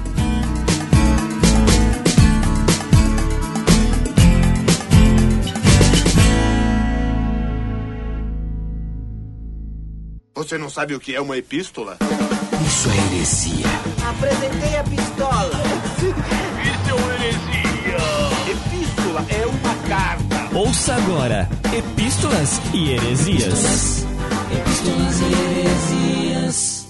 [10.35, 11.97] Você não sabe o que é uma epístola?
[12.77, 13.65] Isso é heresia.
[14.07, 15.63] Apresentei a pistola.
[15.97, 17.97] Isso é uma heresia!
[18.51, 20.55] Epístola é uma carta.
[20.55, 24.05] Ouça agora Epístolas e Heresias.
[24.51, 25.25] Epístolas e
[25.57, 26.87] Heresias.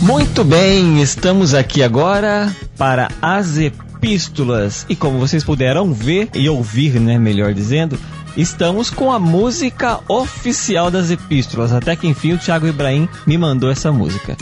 [0.00, 3.85] Muito bem, estamos aqui agora para as epístolas.
[4.88, 7.98] E como vocês puderam ver e ouvir, né, melhor dizendo,
[8.36, 11.72] estamos com a música oficial das epístolas.
[11.72, 14.36] Até que enfim o Thiago Ibrahim me mandou essa música.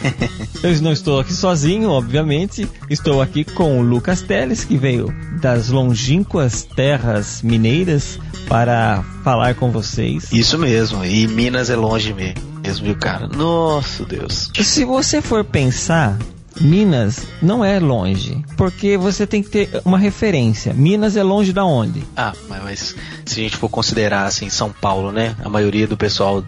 [0.62, 2.68] Eu não estou aqui sozinho, obviamente.
[2.88, 8.18] Estou aqui com o Lucas Teles, que veio das longínquas terras mineiras
[8.48, 10.32] para falar com vocês.
[10.32, 13.28] Isso mesmo, e Minas é longe mesmo, viu, cara?
[13.28, 14.50] Nossa, Deus.
[14.62, 16.18] Se você for pensar,
[16.60, 20.72] Minas não é longe, porque você tem que ter uma referência.
[20.72, 22.02] Minas é longe da onde?
[22.16, 25.34] Ah, mas, se a gente for considerar assim, São Paulo, né?
[25.44, 26.42] A maioria do pessoal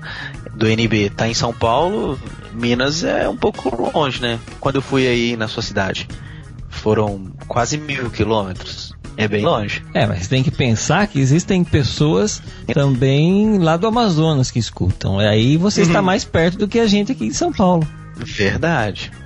[0.55, 2.19] do NB tá em São Paulo,
[2.53, 4.39] Minas é um pouco longe, né?
[4.61, 6.09] Quando eu fui aí na sua cidade,
[6.69, 8.97] foram quase mil quilômetros.
[9.17, 9.83] É bem longe.
[9.93, 12.41] É, mas tem que pensar que existem pessoas
[12.73, 15.21] também lá do Amazonas que escutam.
[15.21, 17.87] E aí você está mais perto do que a gente aqui em São Paulo.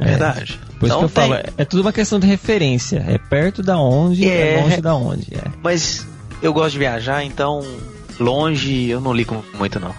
[0.00, 0.71] Verdade, É.
[0.82, 3.04] Por isso Então que eu falo, tem- é, é tudo uma questão de referência.
[3.08, 4.62] É perto da onde, é, É.
[4.62, 5.28] longe da onde.
[5.34, 5.42] É.
[5.62, 6.06] Mas
[6.42, 7.62] eu gosto de viajar, então
[8.18, 9.94] longe eu não ligo muito não.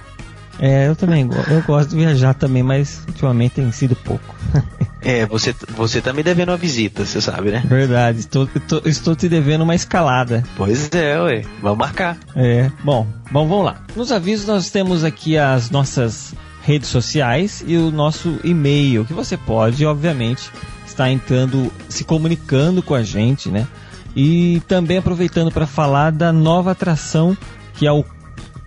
[0.60, 4.36] É, eu também eu gosto de viajar também, mas ultimamente tem sido pouco.
[5.06, 7.62] É, você, você tá me devendo uma visita, você sabe, né?
[7.68, 10.46] Verdade, estou, estou, estou te devendo uma escalada.
[10.56, 11.42] Pois é, ué.
[11.62, 12.18] Vamos marcar.
[12.34, 13.82] É, bom, bom, vamos lá.
[13.98, 19.36] Nos avisos nós temos aqui as nossas redes sociais e o nosso e-mail, que você
[19.36, 20.50] pode, obviamente,
[20.94, 23.68] estar entrando, se comunicando com a gente, né?
[24.16, 27.36] E também aproveitando para falar da nova atração
[27.74, 28.06] que é o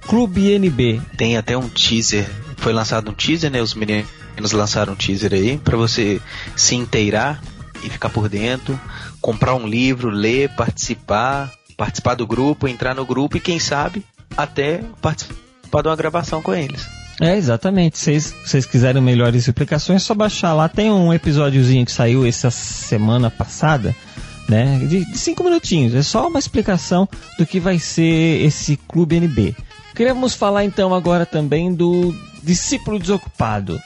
[0.07, 1.01] Clube NB.
[1.16, 2.29] Tem até um teaser.
[2.57, 3.61] Foi lançado um teaser, né?
[3.61, 6.20] Os meninos lançaram um teaser aí pra você
[6.55, 7.41] se inteirar
[7.83, 8.79] e ficar por dentro,
[9.20, 14.05] comprar um livro, ler, participar, participar do grupo, entrar no grupo e quem sabe
[14.37, 16.87] até participar de uma gravação com eles.
[17.20, 17.98] É, exatamente.
[17.98, 20.68] Se vocês- se vocês quiserem melhores explicações, é só baixar lá.
[20.68, 23.94] Tem um episódiozinho que saiu essa semana passada,
[24.48, 24.78] né?
[24.86, 25.94] De, de cinco minutinhos.
[25.94, 27.08] É só uma explicação
[27.38, 29.56] do que vai ser esse Clube NB.
[29.94, 33.80] Queremos falar então agora também do discípulo desocupado.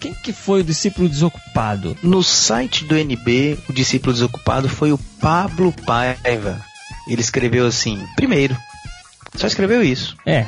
[0.00, 1.94] Quem que foi o discípulo desocupado?
[2.02, 6.58] No site do NB, o discípulo desocupado foi o Pablo Paiva.
[7.06, 8.56] Ele escreveu assim: primeiro,
[9.36, 10.16] só escreveu isso.
[10.24, 10.46] É,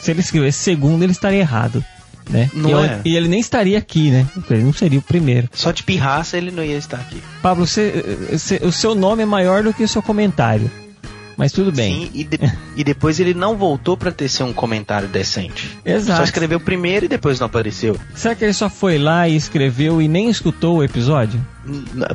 [0.00, 1.84] se ele escrevesse segundo, ele estaria errado,
[2.28, 2.50] né?
[2.54, 3.00] E, é?
[3.04, 4.26] e ele nem estaria aqui, né?
[4.50, 5.48] Ele não seria o primeiro.
[5.52, 7.22] Só de pirraça ele não ia estar aqui.
[7.42, 10.70] Pablo, você- você- o seu nome é maior do que o seu comentário.
[11.36, 12.02] Mas tudo bem.
[12.04, 12.38] Sim, e, de-
[12.76, 15.78] e depois ele não voltou pra tecer um comentário decente.
[15.86, 16.18] Exato.
[16.18, 17.96] Só escreveu primeiro e depois não apareceu.
[18.14, 21.40] Será que ele só foi lá e escreveu e nem escutou o episódio?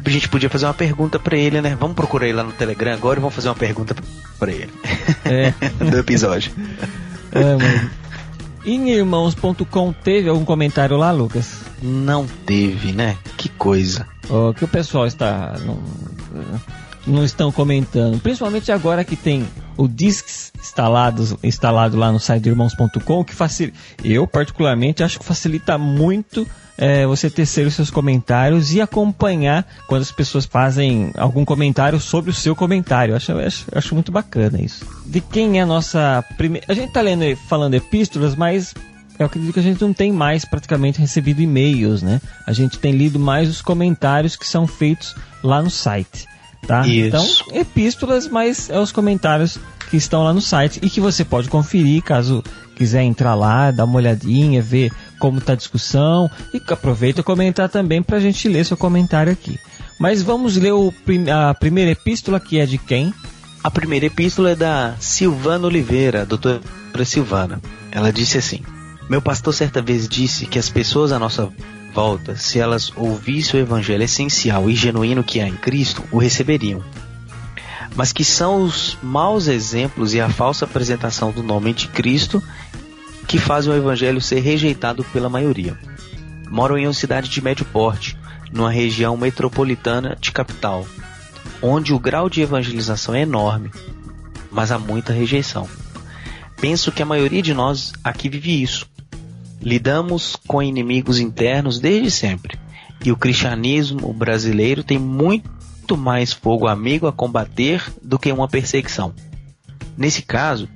[0.06, 1.76] A gente podia fazer uma pergunta pra ele, né?
[1.80, 3.96] Vamos procurar ele lá no Telegram agora e vamos fazer uma pergunta
[4.38, 4.70] pra ele.
[5.24, 5.52] É.
[5.84, 6.52] do episódio.
[7.36, 11.60] É, irmãos.com teve algum comentário lá, Lucas?
[11.82, 13.18] Não teve, né?
[13.38, 14.08] Que coisa.
[14.30, 15.56] O que o pessoal está.
[15.66, 15.80] Não,
[17.06, 18.20] não estão comentando.
[18.22, 19.46] Principalmente agora que tem
[19.78, 23.78] o Discs instalado, instalado lá no site do irmãos.com, que facilita.
[24.04, 26.48] Eu, particularmente, acho que facilita muito
[26.78, 32.32] é, você tecer os seus comentários e acompanhar quando as pessoas fazem algum comentário sobre
[32.32, 33.16] o seu comentário.
[33.16, 34.86] Acho, acho, acho muito bacana isso.
[35.06, 36.66] De quem é a nossa primeira.
[36.70, 38.74] A gente tá lendo, falando epístolas, mas
[39.18, 42.20] eu acredito que a gente não tem mais praticamente recebido e-mails, né?
[42.46, 46.28] A gente tem lido mais os comentários que são feitos lá no site,
[46.66, 46.86] tá?
[46.88, 47.44] Isso.
[47.48, 49.58] Então, epístolas, mas é os comentários
[49.90, 52.44] que estão lá no site e que você pode conferir caso
[52.76, 57.70] quiser entrar lá, dar uma olhadinha, ver como tá a discussão e aproveita e comentar
[57.70, 59.58] também pra gente ler seu comentário aqui.
[59.98, 60.74] Mas vamos ler
[61.06, 63.14] prim- a primeira epístola que é de quem?
[63.64, 66.60] A primeira epístola é da Silvana Oliveira, a doutora
[67.06, 67.62] Silvana.
[67.92, 68.60] Ela disse assim:
[69.10, 71.50] Meu pastor certa vez disse que as pessoas à nossa
[71.96, 76.84] volta, se elas ouvissem o evangelho essencial e genuíno que há em Cristo, o receberiam.
[77.96, 82.44] Mas que são os maus exemplos e a falsa apresentação do nome de Cristo
[83.26, 85.80] que fazem o evangelho ser rejeitado pela maioria.
[86.50, 88.18] Moram em uma cidade de médio porte,
[88.52, 90.86] numa região metropolitana de capital,
[91.62, 93.72] onde o grau de evangelização é enorme,
[94.52, 95.66] mas há muita rejeição.
[96.60, 98.86] Penso que a maioria de nós aqui vive isso.
[99.62, 102.58] Lidamos com inimigos internos desde sempre,
[103.04, 109.14] e o cristianismo brasileiro tem muito mais fogo amigo a combater do que uma perseguição.
[109.98, 110.68] Nesse caso,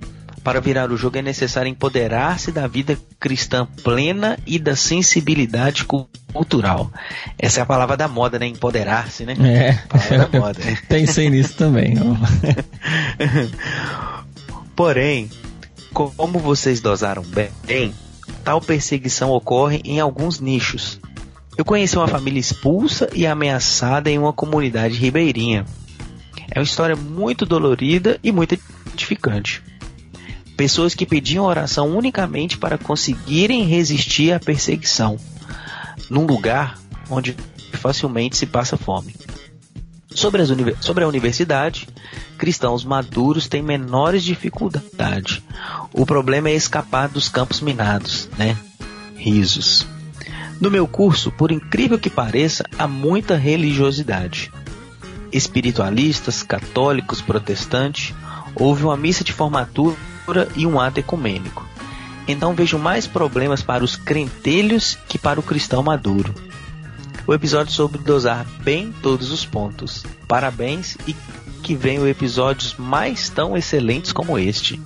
[0.43, 6.09] para virar o jogo é necessário empoderar-se da vida cristã plena e da sensibilidade cu-
[6.33, 6.89] cultural.
[7.37, 8.47] Essa é a palavra da moda, né?
[8.47, 9.35] Empoderar-se, né?
[9.39, 10.59] É, Palavra da moda.
[10.87, 11.95] pensei nisso também.
[14.75, 15.29] Porém,
[15.93, 17.93] como vocês dosaram bem,
[18.43, 20.99] tal perseguição ocorre em alguns nichos.
[21.57, 25.65] Eu conheci uma família expulsa e ameaçada em uma comunidade ribeirinha.
[26.49, 28.57] É uma história muito dolorida e muito
[28.93, 29.61] edificante.
[30.55, 35.17] Pessoas que pediam oração unicamente para conseguirem resistir à perseguição,
[36.09, 36.77] num lugar
[37.09, 37.35] onde
[37.73, 39.15] facilmente se passa fome.
[40.13, 40.49] Sobre, as
[40.81, 41.87] sobre a universidade,
[42.37, 45.41] cristãos maduros têm menores dificuldades.
[45.93, 48.57] O problema é escapar dos campos minados, né?
[49.15, 49.85] Risos.
[50.59, 54.51] No meu curso, por incrível que pareça, há muita religiosidade.
[55.31, 58.13] Espiritualistas, católicos, protestantes,
[58.55, 59.95] houve uma missa de formatura
[60.55, 61.65] e um ato ecumênico.
[62.27, 66.33] Então vejo mais problemas para os crentelhos que para o cristão maduro.
[67.29, 70.03] O episódio soube dosar bem todos os pontos.
[70.27, 71.15] Parabéns e
[71.61, 74.81] que venham episódios mais tão excelentes como este.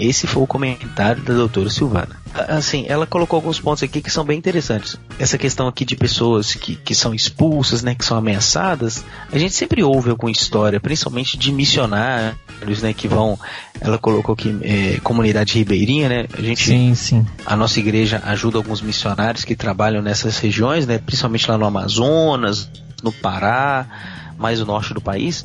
[0.00, 2.18] Esse foi o comentário da doutora Silvana.
[2.48, 4.96] Assim, ela colocou alguns pontos aqui que são bem interessantes.
[5.18, 9.52] Essa questão aqui de pessoas que, que são expulsas, né, que são ameaçadas, a gente
[9.52, 13.38] sempre ouve alguma história, principalmente de missionários, né, que vão.
[13.78, 16.26] Ela colocou aqui é, comunidade ribeirinha, né?
[16.32, 17.26] A gente Sim, sim.
[17.44, 22.70] a nossa igreja ajuda alguns missionários que trabalham nessas regiões, né, principalmente lá no Amazonas,
[23.02, 23.86] no Pará,
[24.38, 25.44] mais o norte do país.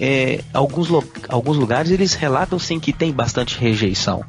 [0.00, 0.88] É, alguns,
[1.28, 4.24] alguns lugares eles relatam sim que tem bastante rejeição.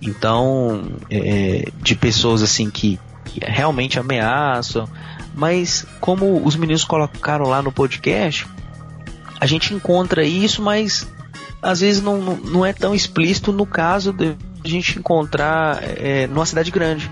[0.00, 2.98] Então, é, de pessoas assim que
[3.42, 4.88] realmente ameaçam,
[5.34, 8.46] mas como os meninos colocaram lá no podcast,
[9.40, 11.06] a gente encontra isso, mas
[11.60, 16.26] às vezes não, não, não é tão explícito no caso de a gente encontrar é,
[16.26, 17.10] numa cidade grande.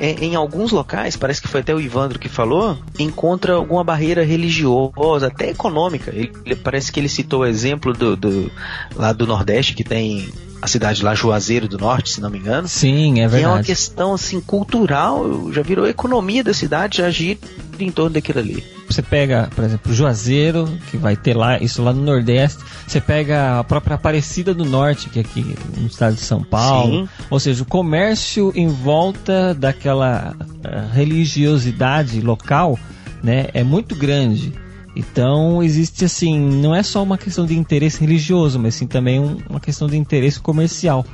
[0.00, 4.24] É, em alguns locais, parece que foi até o Ivandro que falou, encontra alguma barreira
[4.24, 6.10] religiosa, até econômica.
[6.14, 8.50] Ele, ele- parece que ele citou o exemplo do, do-
[8.96, 10.28] lá do Nordeste, que tem
[10.62, 12.66] a cidade lá Juazeiro do Norte, se não me engano.
[12.66, 13.66] Sim, é Que é uma verdade.
[13.66, 17.38] questão assim cultural, já virou economia da cidade, já gira
[17.78, 18.64] em torno daquilo ali.
[18.90, 22.58] Você pega, por exemplo, Juazeiro, que vai ter lá, isso lá no Nordeste.
[22.86, 27.06] Você pega a própria Aparecida do Norte, que é aqui no estado de São Paulo.
[27.06, 27.08] Sim.
[27.30, 30.34] Ou seja, o comércio em volta daquela
[30.64, 32.78] eh, religiosidade local,
[33.22, 34.52] né, é muito grande.
[34.96, 39.38] Então existe assim, não é só uma questão de interesse religioso, mas sim também um-
[39.48, 41.06] uma questão de interesse comercial.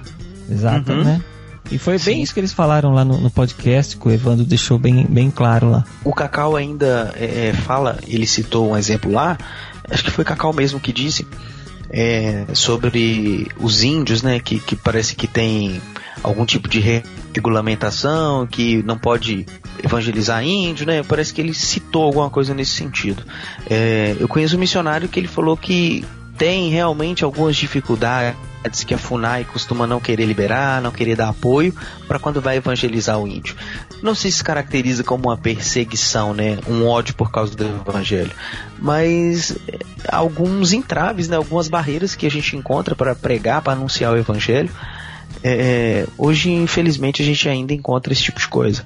[0.51, 1.05] Exato, Uhum.
[1.05, 1.21] né?
[1.71, 2.23] E foi bem Sim.
[2.23, 5.71] isso que eles falaram lá no, no podcast, que o Evandro deixou bem, bem claro
[5.71, 5.85] lá.
[6.05, 9.37] O Cacau ainda é, é, fala, ele citou um exemplo lá,
[9.91, 11.27] acho que foi Cacau mesmo que disse,
[11.91, 15.81] é, sobre os índios, né, que, que parece que tem
[16.23, 17.03] algum tipo de re-
[17.35, 19.47] regulamentação, que não pode
[19.83, 23.23] evangelizar índio, né, parece que ele citou alguma coisa nesse sentido.
[23.69, 26.05] É, eu conheço um missionário que ele falou que
[26.39, 28.39] tem realmente algumas dificuldades
[28.71, 31.75] que a FUNAI costuma não querer liberar, não querer dar apoio
[32.07, 33.57] para quando vai evangelizar o índio.
[34.03, 38.33] Não se se caracteriza como uma perseguição, né, um ódio por causa do evangelho,
[38.79, 44.13] mas é, alguns entraves, né, algumas barreiras que a gente encontra para pregar, para anunciar
[44.13, 44.71] o evangelho.
[45.43, 48.85] É, hoje, infelizmente, a gente ainda encontra esse tipo de coisa.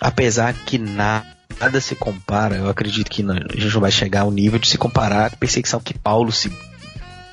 [0.00, 4.58] Apesar que nada se compara, eu acredito que a gente não vai chegar ao nível
[4.58, 6.50] de se comparar à perseguição que Paulo se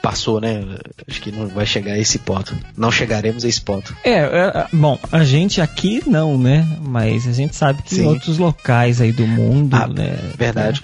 [0.06, 0.64] passou, né?
[1.10, 2.56] Acho que não vai chegar a esse ponto.
[2.78, 3.96] Não chegaremos a esse ponto.
[4.04, 6.64] É, é, bom, a gente aqui não, né?
[6.80, 8.06] Mas a gente sabe que em Sim.
[8.06, 10.16] outros locais aí do mundo, Ah, né?
[10.38, 10.84] Verdade.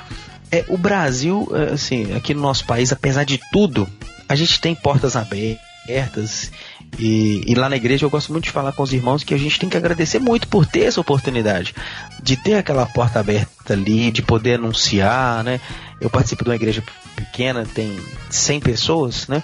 [0.51, 3.87] É, o Brasil, é, assim, aqui no nosso país, apesar de tudo,
[4.27, 6.51] a gente tem portas abertas.
[6.97, 9.37] E, e lá na igreja eu gosto muito de falar com os irmãos que a
[9.37, 11.75] gente tem que agradecer muito por ter essa oportunidade.
[12.23, 15.61] De ter aquela porta aberta ali, de poder anunciar, né?
[16.01, 16.83] Eu participo de uma igreja
[17.25, 17.97] pequena, tem
[18.29, 19.43] 100 pessoas, né?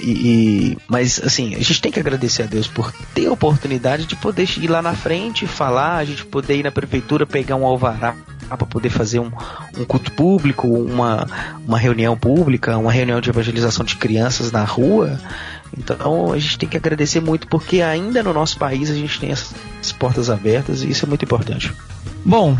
[0.00, 4.04] E, e- mas assim, a gente tem que agradecer a Deus por ter a oportunidade
[4.06, 7.64] de poder ir lá na frente, falar, a gente poder ir na prefeitura pegar um
[7.64, 8.16] alvará
[8.48, 9.30] para poder fazer um,
[9.78, 11.26] um culto público, uma,
[11.66, 15.18] uma reunião pública, uma reunião de evangelização de crianças na rua.
[15.78, 19.30] Então a gente tem que agradecer muito porque ainda no nosso país a gente tem
[19.30, 21.72] essas portas abertas e isso é muito importante.
[22.24, 22.58] Bom,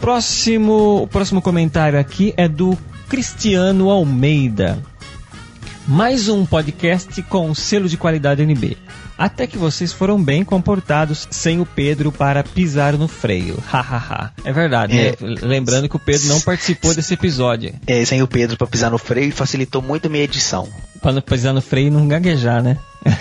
[0.00, 2.76] próximo, o próximo comentário aqui é do
[3.10, 4.78] Cristiano Almeida.
[5.88, 8.76] Mais um podcast com selo de qualidade NB.
[9.18, 13.58] Até que vocês foram bem comportados sem o Pedro para pisar no freio.
[13.66, 14.32] Hahaha.
[14.44, 15.10] é verdade, É.
[15.10, 15.16] né?
[15.42, 17.74] Lembrando que o Pedro não participou desse episódio.
[17.84, 20.68] É, sem o Pedro para pisar no freio facilitou muito a minha edição.
[21.02, 22.78] Pra não pisar no freio e não gaguejar, né?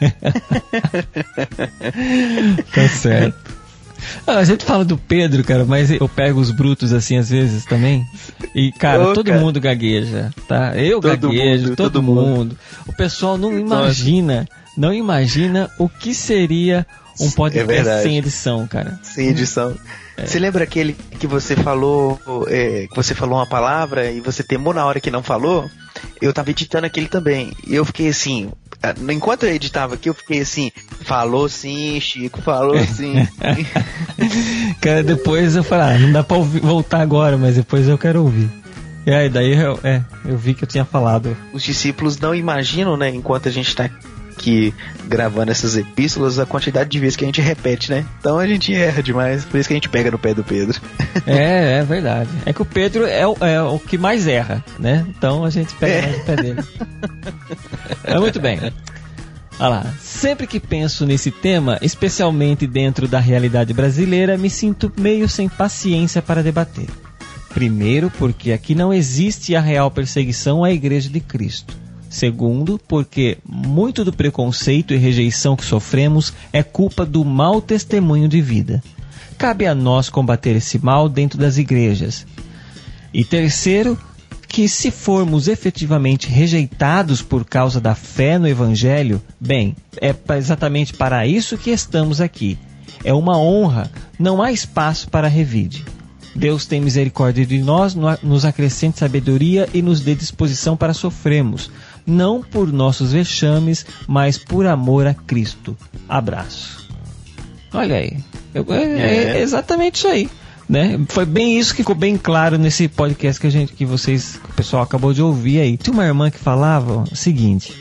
[2.74, 3.59] tá certo.
[4.26, 7.64] Ah, a gente fala do Pedro, cara, mas eu pego os brutos assim às vezes
[7.64, 8.06] também.
[8.54, 9.40] E, cara, todo cara.
[9.40, 10.76] mundo gagueja, tá?
[10.76, 12.20] Eu Todo gaguejo, mundo, todo, todo mundo.
[12.26, 12.58] mundo.
[12.86, 16.86] O pessoal não imagina, não imagina o que seria
[17.20, 18.02] um podcast verdade.
[18.02, 18.98] sem edição, cara.
[19.02, 19.74] Sem edição.
[20.18, 24.74] Você lembra aquele que você falou, é, que você falou uma palavra e você temou
[24.74, 25.70] na hora que não falou?
[26.20, 27.52] Eu tava editando aquele também.
[27.66, 28.50] E eu fiquei assim,
[28.82, 30.70] ah, enquanto eu editava aqui, eu fiquei assim,
[31.02, 33.14] falou sim, Chico, falou sim.
[34.80, 38.22] Cara, depois eu falo, ah, não dá pra ouvir- voltar agora, mas depois eu quero
[38.22, 38.48] ouvir.
[39.06, 41.36] E aí, daí eu, é, eu vi que eu tinha falado.
[41.52, 43.88] Os discípulos não imaginam, né, enquanto a gente tá
[44.40, 44.74] aqui
[45.06, 48.06] gravando essas epístolas, a quantidade de vezes que a gente repete, né?
[48.18, 50.80] Então a gente erra demais, por isso que a gente pega no pé do Pedro.
[51.26, 52.30] É, é verdade.
[52.46, 55.04] É que o Pedro é, o- é o que mais erra, né?
[55.08, 56.02] Então a gente pega É.
[56.02, 56.64] mais no pé dele.
[58.04, 58.58] Mas muito bem.
[59.58, 59.86] Olha lá.
[60.00, 66.22] Sempre que penso nesse tema, especialmente dentro da realidade brasileira, me sinto meio sem paciência
[66.22, 66.86] para debater.
[67.52, 71.76] Primeiro, porque aqui não existe a real perseguição à Igreja de Cristo.
[72.10, 78.40] Segundo, porque muito do preconceito e rejeição que sofremos é culpa do mau testemunho de
[78.42, 78.82] vida.
[79.38, 82.26] Cabe a nós combater esse mal dentro das igrejas.
[83.14, 83.96] E terceiro,
[84.48, 91.24] que se formos efetivamente rejeitados por causa da fé no Evangelho, bem, é exatamente para
[91.28, 92.58] isso que estamos aqui.
[93.04, 93.88] É uma honra,
[94.18, 95.84] não há espaço para revide.
[96.34, 101.70] Deus tem misericórdia de nós, no- nos acrescente sabedoria e nos dê disposição para sofrermos,
[102.10, 105.76] não por nossos vexames, mas por amor a Cristo.
[106.08, 106.88] Abraço.
[107.72, 108.16] Olha aí,
[108.52, 109.40] Eu- é, é É.
[109.40, 110.28] exatamente isso aí.
[110.68, 111.00] Né?
[111.08, 114.50] Foi bem isso que ficou bem claro nesse podcast que a gente, que vocês, que
[114.50, 115.76] o pessoal acabou de ouvir aí.
[115.76, 117.74] Tinha uma irmã que falava o seguinte.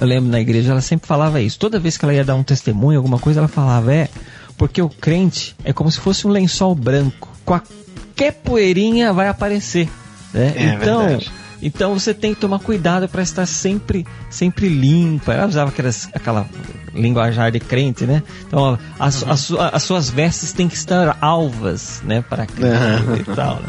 [0.00, 1.58] Eu lembro na igreja, ela sempre falava isso.
[1.58, 4.08] Toda vez que ela ia dar um testemunho, alguma coisa, ela falava, é,
[4.56, 7.28] porque o crente é como se fosse um lençol branco.
[7.44, 9.88] Qualquer poeirinha vai aparecer.
[10.34, 10.52] Né?
[10.56, 11.30] É então, verdade.
[11.66, 15.32] Então você tem que tomar cuidado para estar sempre, sempre limpa.
[15.32, 16.46] Ela usava aquelas, aquela
[16.94, 18.22] linguajar de crente, né?
[18.46, 22.24] Então, as, as, sua- as suas vestes têm que estar alvas, né?
[22.28, 23.16] Para Cristo Aham.
[23.18, 23.56] e tal.
[23.56, 23.68] né?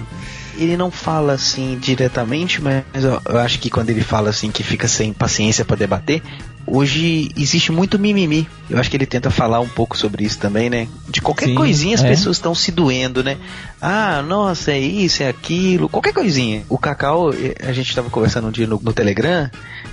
[0.57, 4.63] Ele não fala assim diretamente, mas eu, eu acho que quando ele fala assim que
[4.63, 6.21] fica sem paciência pra debater,
[6.67, 8.47] hoje existe muito mimimi.
[8.69, 10.87] Eu acho que ele tenta falar um pouco sobre isso também, né?
[11.07, 12.09] De qualquer Sim, coisinha as é.
[12.09, 13.37] pessoas estão se doendo, né?
[13.81, 16.63] Ah, nossa, é isso, é aquilo, qualquer coisinha.
[16.67, 19.49] O Cacau, eh, a gente tava conversando um dia no, no Telegram,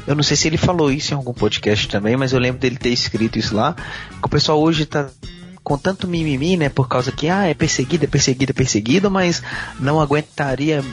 [0.06, 2.76] eu não sei se ele falou isso em algum podcast também, mas eu lembro dele
[2.76, 3.74] ter escrito isso lá,
[4.20, 5.08] que o pessoal hoje tá
[5.62, 6.68] com tanto mimimi, né?
[6.68, 9.42] Por causa que, ah, é perseguido, é perseguido, é perseguido, mas
[9.80, 10.84] não aguentaria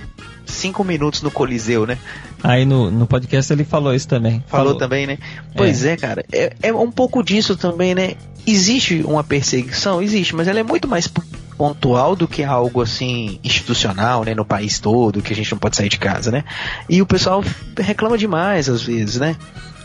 [0.46, 1.98] cinco minutos no Coliseu, né?
[2.44, 4.44] Aí no, no podcast ele falou isso também.
[4.48, 5.18] Falou, também, né?
[5.56, 6.26] Pois é, cara.
[6.32, 8.16] É, é um pouco disso também, né?
[8.46, 10.02] Existe uma perseguição?
[10.02, 11.08] Existe, mas ela é muito mais
[11.58, 14.34] pontual do que algo assim institucional, né?
[14.34, 16.44] No país todo, que a gente não pode sair de casa, né?
[16.90, 17.44] E o pessoal
[17.78, 19.36] reclama demais às vezes, né?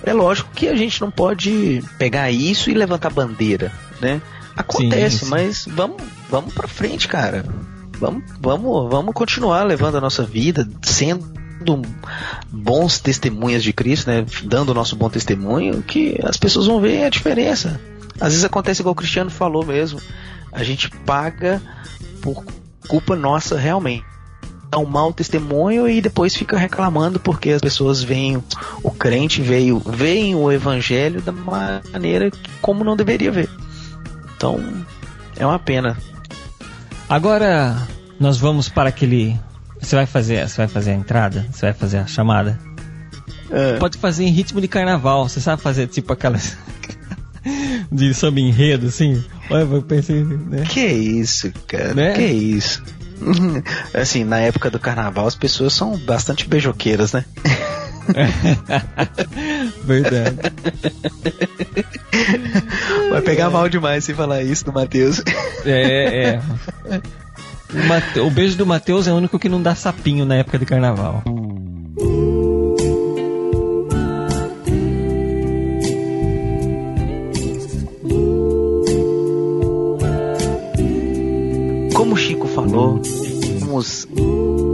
[0.03, 3.71] É lógico que a gente não pode pegar isso e levantar bandeira,
[4.01, 4.23] né?
[4.57, 5.31] Acontece, Sim, sim.
[5.31, 7.45] mas vamos, vamos pra frente, cara.
[7.99, 11.31] Vamos, vamos, vamos continuar levando a nossa vida, sendo
[12.51, 14.25] bons testemunhas de Cristo, né?
[14.45, 17.81] Dando o nosso bom testemunho, que as pessoas vão ver a diferença.
[18.21, 20.01] Às vezes acontece igual o Cristiano falou mesmo.
[20.53, 21.61] A gente paga
[22.23, 22.45] por
[22.89, 24.05] culpa nossa realmente.
[24.71, 28.43] Dá um mau testemunho e depois fica reclamando porque as pessoas veem
[28.83, 32.31] o crente veio, veem o evangelho da maneira
[32.61, 33.49] como não deveria ver.
[34.37, 34.61] Então,
[35.37, 35.97] é uma pena.
[37.09, 37.87] Agora
[38.19, 39.39] nós vamos para aquele.
[39.81, 41.47] Você vai fazer, você vai fazer a entrada?
[41.53, 42.59] Você vai fazer a chamada?
[43.79, 45.29] Pode fazer em ritmo de carnaval.
[45.29, 46.57] Você sabe fazer tipo aquelas
[47.91, 49.25] de samba enredo assim?
[49.51, 50.65] Olha, eu pensei, né?
[50.69, 51.95] Que isso, cara?
[51.95, 52.13] Né?
[52.15, 52.83] Que isso?
[53.95, 57.25] assim, na época do carnaval as pessoas são bastante beijoqueiras, né?
[59.85, 60.37] Verdade.
[63.11, 65.23] Vai pegar mal demais se falar isso do Matheus.
[65.65, 66.41] É, é.
[67.83, 70.59] O, Mate- o beijo do Matheus é o único que não dá sapinho na época
[70.59, 71.23] de carnaval.
[81.95, 84.07] Como o Chico falou, estamos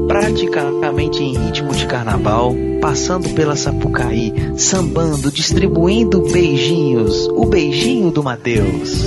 [0.08, 7.28] praticamente em ritmo de carnaval, passando pela Sapucaí, sambando, distribuindo beijinhos.
[7.28, 9.04] O beijinho do Matheus.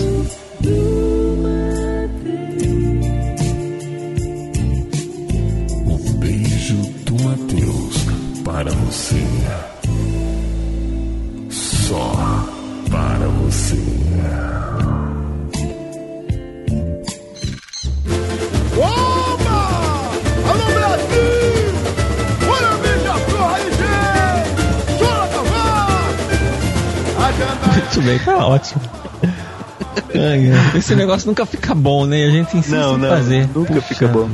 [8.96, 9.22] Você.
[11.50, 12.12] Só
[12.90, 13.76] para você.
[18.78, 19.60] Oba!
[20.50, 21.76] Alô, Brasil!
[22.50, 24.98] Olha a minha porra de gente!
[24.98, 26.14] Chora, cavalo!
[27.74, 28.82] Muito bem, tá ótimo.
[30.76, 32.26] Esse negócio nunca fica bom, né?
[32.26, 33.50] A gente insiste Não, em não, fazer.
[33.54, 34.30] nunca Puxa fica bom.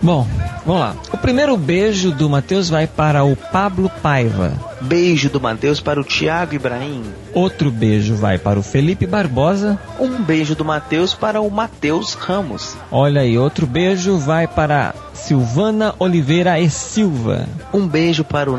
[0.00, 0.26] Bom,
[0.64, 0.96] Vamos lá.
[1.12, 4.52] O primeiro beijo do Matheus vai para o Pablo Paiva.
[4.80, 7.02] Beijo do Matheus para o Thiago Ibrahim.
[7.34, 9.78] Outro beijo vai para o Felipe Barbosa.
[9.98, 12.76] Um beijo do Matheus para o Matheus Ramos.
[12.90, 17.46] Olha aí, outro beijo vai para Silvana Oliveira e Silva.
[17.72, 18.56] Um beijo para o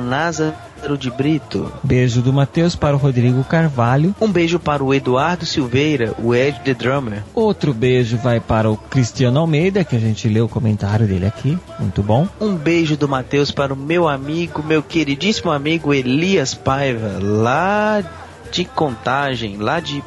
[0.83, 1.71] Názaro de Brito.
[1.81, 4.13] Beijo do Matheus para o Rodrigo Carvalho.
[4.19, 7.23] Um beijo para o Eduardo Silveira, o Ed The Drummer.
[7.33, 11.57] Outro beijo vai para o Cristiano Almeida, que a gente leu o comentário dele aqui.
[11.79, 12.27] Muito bom.
[12.39, 18.03] Um beijo do Matheus para o meu amigo, meu queridíssimo amigo Elias Paiva, lá
[18.51, 20.03] de Contagem, lá de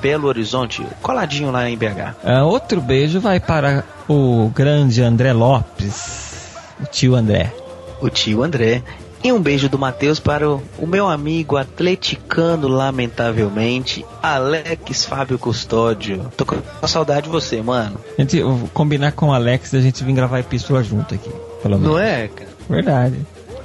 [0.00, 2.14] Belo Horizonte, coladinho lá em BH.
[2.24, 7.52] Ah, outro beijo vai para o grande André Lopes, o tio André.
[8.00, 8.82] O tio André.
[9.22, 16.30] E um beijo do Matheus para o, o meu amigo atleticano, lamentavelmente, Alex Fábio Custódio.
[16.36, 16.56] Tô com
[16.86, 17.96] saudade de você, mano.
[18.16, 18.42] A gente,
[18.72, 21.30] combinar com o Alex a gente vir gravar epístola junto aqui.
[21.62, 21.92] Pelo menos.
[21.92, 22.48] Não é, cara?
[22.68, 23.16] Verdade.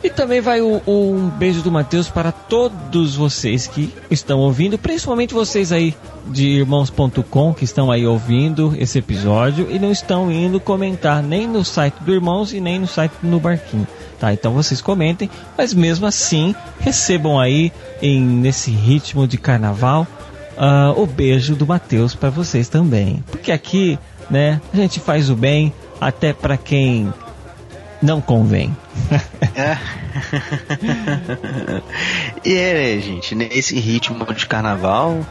[0.04, 4.78] E também vai o, o- um beijo do Matheus para todos vocês que estão ouvindo,
[4.78, 5.96] principalmente vocês aí
[6.28, 11.64] de irmãos.com que estão aí ouvindo esse episódio e não estão indo comentar nem no
[11.66, 13.88] site do Irmãos e nem no site do Barquinho.
[14.20, 17.72] Tá, então vocês comentem, mas mesmo assim recebam aí
[18.02, 20.08] em nesse ritmo de carnaval
[20.58, 23.24] ah, o beijo do Matheus para vocês também.
[23.30, 27.14] Porque aqui, né, a gente faz o bem até para quem
[28.02, 28.76] não convém.
[32.46, 35.26] E é, gente, nesse ritmo de carnaval,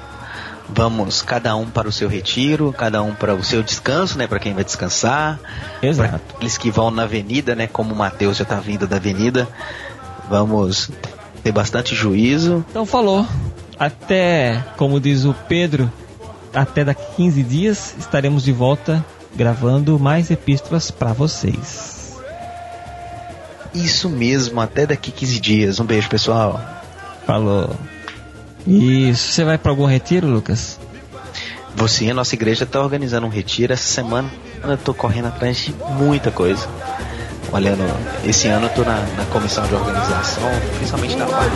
[0.69, 4.39] vamos cada um para o seu retiro, cada um para o seu descanso, né, para
[4.39, 5.39] quem vai descansar.
[5.83, 6.21] Exato.
[6.35, 9.49] Aqueles que vão na avenida, né, como o Matheus já tá vindo da avenida,
[10.29, 10.91] vamos
[11.43, 12.65] ter bastante juízo.
[12.71, 13.27] Então falou.
[13.79, 15.91] Até, como diz o Pedro,
[16.55, 19.05] até daqui 15 dias estaremos de volta
[19.35, 22.17] gravando mais epístolas para vocês.
[23.75, 25.81] Isso mesmo, até daqui 15 dias.
[25.81, 26.61] Um beijo, pessoal.
[27.27, 27.75] Falou.
[28.67, 29.33] Isso.
[29.33, 30.79] Você vai para algum retiro, Lucas?
[31.77, 34.31] Você, a nossa igreja tá organizando um retiro essa semana.
[34.63, 36.67] Eu tô correndo atrás de muita coisa.
[37.53, 37.85] Olhando,
[38.25, 41.55] esse ano eu tô na, na comissão de organização, principalmente na parte.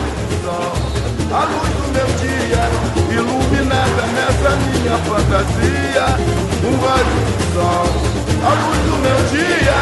[1.31, 2.63] A luz do meu dia,
[3.17, 6.05] iluminada nessa minha fantasia,
[6.63, 7.85] um raio de sol.
[8.41, 9.77] A luz do meu dia,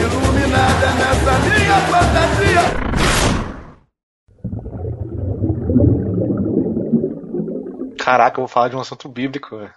[0.00, 2.64] iluminada nessa minha fantasia.
[8.04, 9.72] Caraca, eu vou falar de um assunto bíblico, velho.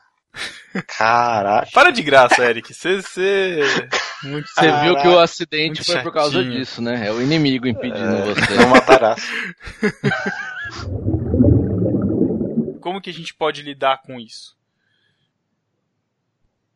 [0.97, 1.67] Caraca.
[1.73, 2.73] Para de graça, Eric.
[2.73, 3.01] Você.
[3.01, 3.59] Você
[4.23, 6.59] muito Você viu que o Muito acidente foi por causa chatinho.
[6.59, 7.07] disso, né?
[7.07, 8.55] É o inimigo impedindo você.
[8.55, 9.21] Não matarás.
[12.81, 14.55] Como que a gente pode lidar com isso?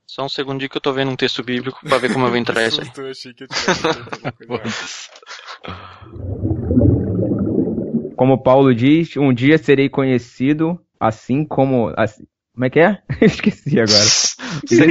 [0.08, 2.38] Só um segundinho que eu tô vendo um texto bíblico pra ver como eu vou
[2.38, 2.92] entrar essa aí.
[2.98, 3.76] Eu achei que eu tinha
[8.18, 11.94] Como Paulo diz, um dia serei conhecido assim como.
[11.98, 13.02] Assim, como é que é?
[13.22, 14.04] Esqueci agora.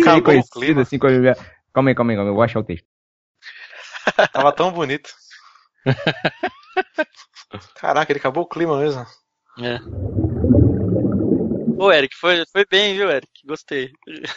[0.01, 1.13] Acabou o conhecido assim como.
[1.73, 2.87] Calma aí, calma aí, calma aí, eu vou achar o texto.
[4.33, 5.11] Tava tão bonito.
[7.77, 9.05] Caraca, ele acabou o clima mesmo.
[9.61, 9.79] É.
[11.79, 13.29] Ô, Eric, foi, foi bem, viu, Eric?
[13.47, 13.91] Gostei.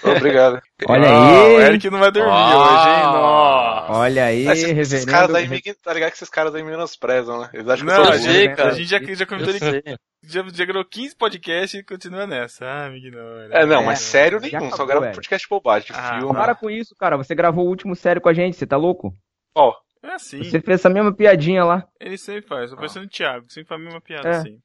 [0.03, 0.61] Obrigado.
[0.87, 1.55] Olha Ah, aí.
[1.55, 3.03] O Eric não vai dormir hoje, hein?
[3.03, 3.91] Nossa.
[3.93, 5.11] Olha aí, Esses, esses reverendo.
[5.11, 7.49] caras aí, me- tá ligado que esses caras aí me menosprezam, né?
[7.53, 8.55] Eles acham que Não, eu a sou né?
[8.57, 12.65] a gente já, já comentou Eu ele já, já gravou 15 podcasts e continua nessa.
[12.65, 13.49] Ah, me ignora.
[13.51, 14.69] É, não, É, mas sério já nenhum.
[14.69, 15.15] Só acabou, gravo velho.
[15.15, 16.33] podcast bobagem de Ah, filme.
[16.33, 17.17] Para com isso, cara.
[17.17, 19.13] Você gravou o último sério com a gente, você tá louco?
[19.55, 19.73] Ó,
[20.03, 20.43] É assim.
[20.43, 21.83] Você fez essa mesma piadinha lá.
[21.99, 22.69] Ele sempre faz.
[22.71, 23.45] Tô parecendo o Thiago.
[23.49, 24.31] Sempre faz a mesma piada É.
[24.37, 24.57] assim.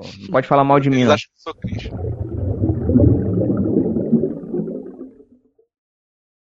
[0.00, 1.12] Não pode falar mal de mim, não.
[1.12, 1.90] acham que eu sou cringe.